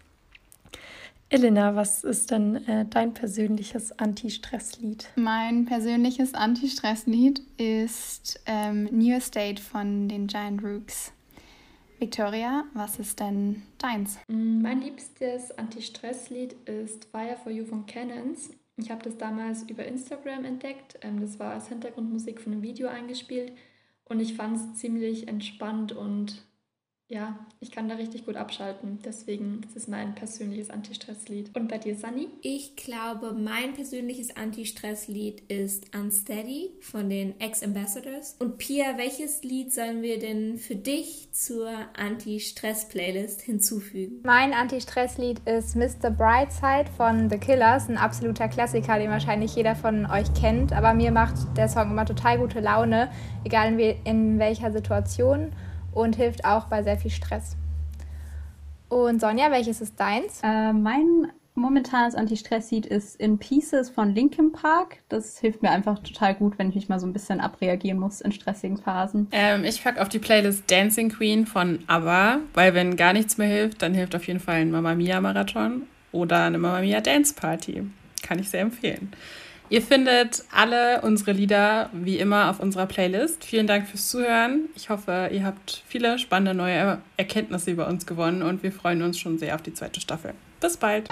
Elena, 1.28 1.76
was 1.76 2.04
ist 2.04 2.32
denn 2.32 2.68
äh, 2.68 2.86
dein 2.90 3.14
persönliches 3.14 3.98
Anti-Stress-Lied? 3.98 5.08
Mein 5.16 5.66
persönliches 5.66 6.34
Anti-Stress-Lied 6.34 7.42
ist 7.58 8.42
ähm, 8.46 8.90
New 8.92 9.20
State 9.20 9.62
von 9.62 10.10
den 10.10 10.28
Giant 10.28 10.62
Rooks. 10.64 11.14
Victoria, 12.02 12.64
was 12.74 12.98
ist 12.98 13.20
denn 13.20 13.62
deins? 13.78 14.18
Mm, 14.28 14.64
mein 14.64 14.82
liebstes 14.82 15.52
Anti-Stress-Lied 15.52 16.54
ist 16.68 17.06
Fire 17.06 17.38
for 17.44 17.52
You 17.52 17.64
von 17.64 17.86
Cannons. 17.86 18.50
Ich 18.78 18.90
habe 18.90 19.04
das 19.04 19.20
damals 19.20 19.70
über 19.70 19.86
Instagram 19.86 20.44
entdeckt. 20.44 20.98
Ähm, 21.04 21.22
das 21.22 21.38
war 21.38 21.54
als 21.54 21.68
Hintergrundmusik 21.68 22.42
von 22.42 22.54
einem 22.54 22.64
Video 22.64 22.88
eingespielt. 22.88 23.54
Und 24.06 24.20
ich 24.20 24.34
fand 24.34 24.58
es 24.58 24.80
ziemlich 24.80 25.28
entspannt 25.28 25.92
und 25.92 26.44
ja, 27.12 27.36
ich 27.60 27.72
kann 27.72 27.90
da 27.90 27.96
richtig 27.96 28.26
gut 28.26 28.38
abschalten. 28.38 29.00
Deswegen 29.04 29.62
ist 29.68 29.76
es 29.76 29.90
mein 29.90 30.16
persönliches 30.16 30.70
Anti-Stress-Lied. 30.70 31.52
Und 31.54 31.68
bei 31.68 31.78
dir, 31.78 31.96
Sunny? 31.96 32.30
Ich 32.42 32.78
glaube, 32.78 33.34
mein 33.34 33.74
persönliches 33.74 34.36
Anti-Stress-Lied 34.38 35.42
ist 35.52 35.94
Unsteady 35.94 36.72
von 36.80 37.10
den 37.10 37.38
Ex-Ambassadors. 37.40 38.38
Und 38.40 38.58
Pia, 38.58 38.98
welches 38.98 39.44
Lied 39.44 39.74
sollen 39.74 40.02
wir 40.02 40.20
denn 40.20 40.58
für 40.58 40.76
dich 40.76 41.28
zur 41.34 41.70
Anti-Stress-Playlist 41.98 43.42
hinzufügen? 43.42 44.22
Mein 44.24 44.54
Anti-Stress-Lied 44.54 45.42
ist 45.46 45.76
Mr. 45.76 46.12
Brightside 46.12 46.90
von 46.96 47.30
The 47.30 47.38
Killers, 47.38 47.90
ein 47.90 47.98
absoluter 47.98 48.48
Klassiker, 48.48 48.98
den 48.98 49.10
wahrscheinlich 49.10 49.54
jeder 49.54 49.76
von 49.76 50.06
euch 50.06 50.34
kennt. 50.34 50.72
Aber 50.72 50.94
mir 50.94 51.12
macht 51.12 51.36
der 51.58 51.68
Song 51.68 51.92
immer 51.92 52.06
total 52.06 52.38
gute 52.38 52.62
Laune, 52.62 53.12
egal 53.44 53.78
in, 53.78 53.80
in 54.06 54.40
welcher 54.40 54.72
Situation 54.72 55.52
und 55.94 56.16
hilft 56.16 56.46
auch 56.46 56.66
bei 56.66 56.84
sehr 56.84 56.98
viel 56.98 57.12
Stress. 57.12 57.56
Und 58.90 59.22
Sonja, 59.22 59.52
welches 59.52 59.82
ist 59.82 60.00
deins? 60.00 60.42
Äh, 60.44 60.74
mein 60.74 61.32
momentanes 61.56 62.16
Anti-Stress-Lied 62.16 62.86
ist 62.86 63.20
In 63.20 63.38
Pieces 63.38 63.90
von 63.90 64.14
Linkin 64.14 64.52
Park. 64.52 64.98
Das 65.10 65.40
hilft 65.40 65.62
mir 65.62 65.72
einfach 65.72 66.00
total 66.00 66.36
gut, 66.36 66.58
wenn 66.58 66.70
ich 66.70 66.76
mich 66.76 66.90
mal 66.90 67.00
so 67.00 67.08
ein 67.08 67.14
bisschen 67.14 67.40
abreagieren 67.40 68.00
muss 68.00 68.22
in 68.22 68.32
stressigen 68.32 68.78
Phasen. 68.78 69.28
Ähm, 69.32 69.64
ich 69.64 69.84
packe 69.84 70.02
auf 70.02 70.10
die 70.10 70.20
Playlist 70.20 70.70
Dancing 70.70 71.10
Queen 71.10 71.46
von 71.46 71.80
ABBA, 71.88 72.40
weil 72.54 72.74
wenn 72.74 72.96
gar 72.96 73.14
nichts 73.14 73.38
mehr 73.38 73.48
hilft, 73.48 73.82
dann 73.82 73.94
hilft 73.94 74.16
auf 74.16 74.28
jeden 74.28 74.40
Fall 74.40 74.56
ein 74.56 74.72
Mamma 74.72 74.96
Mia 74.96 75.20
Marathon 75.22 75.84
oder 76.12 76.46
eine 76.46 76.58
Mamma 76.58 76.82
Mia 76.82 77.02
Dance 77.02 77.34
Party. 77.34 77.84
Kann 78.24 78.40
ich 78.40 78.50
sehr 78.50 78.62
empfehlen. 78.62 79.12
Ihr 79.72 79.82
findet 79.82 80.44
alle 80.54 81.00
unsere 81.00 81.32
Lieder 81.32 81.90
wie 81.94 82.20
immer 82.20 82.50
auf 82.50 82.60
unserer 82.60 82.88
Playlist. 82.88 83.46
Vielen 83.46 83.68
Dank 83.68 83.88
fürs 83.88 84.10
Zuhören. 84.10 84.68
Ich 84.76 84.90
hoffe, 84.90 85.30
ihr 85.32 85.46
habt 85.46 85.82
viele 85.88 86.20
spannende 86.20 86.54
neue 86.54 86.98
Erkenntnisse 87.16 87.72
über 87.72 87.88
uns 87.88 88.06
gewonnen 88.06 88.42
und 88.42 88.64
wir 88.64 88.74
freuen 88.74 89.02
uns 89.02 89.18
schon 89.18 89.38
sehr 89.38 89.56
auf 89.56 89.62
die 89.62 89.74
zweite 89.74 90.02
Staffel. 90.02 90.34
Bis 90.60 90.76
bald! 90.76 91.08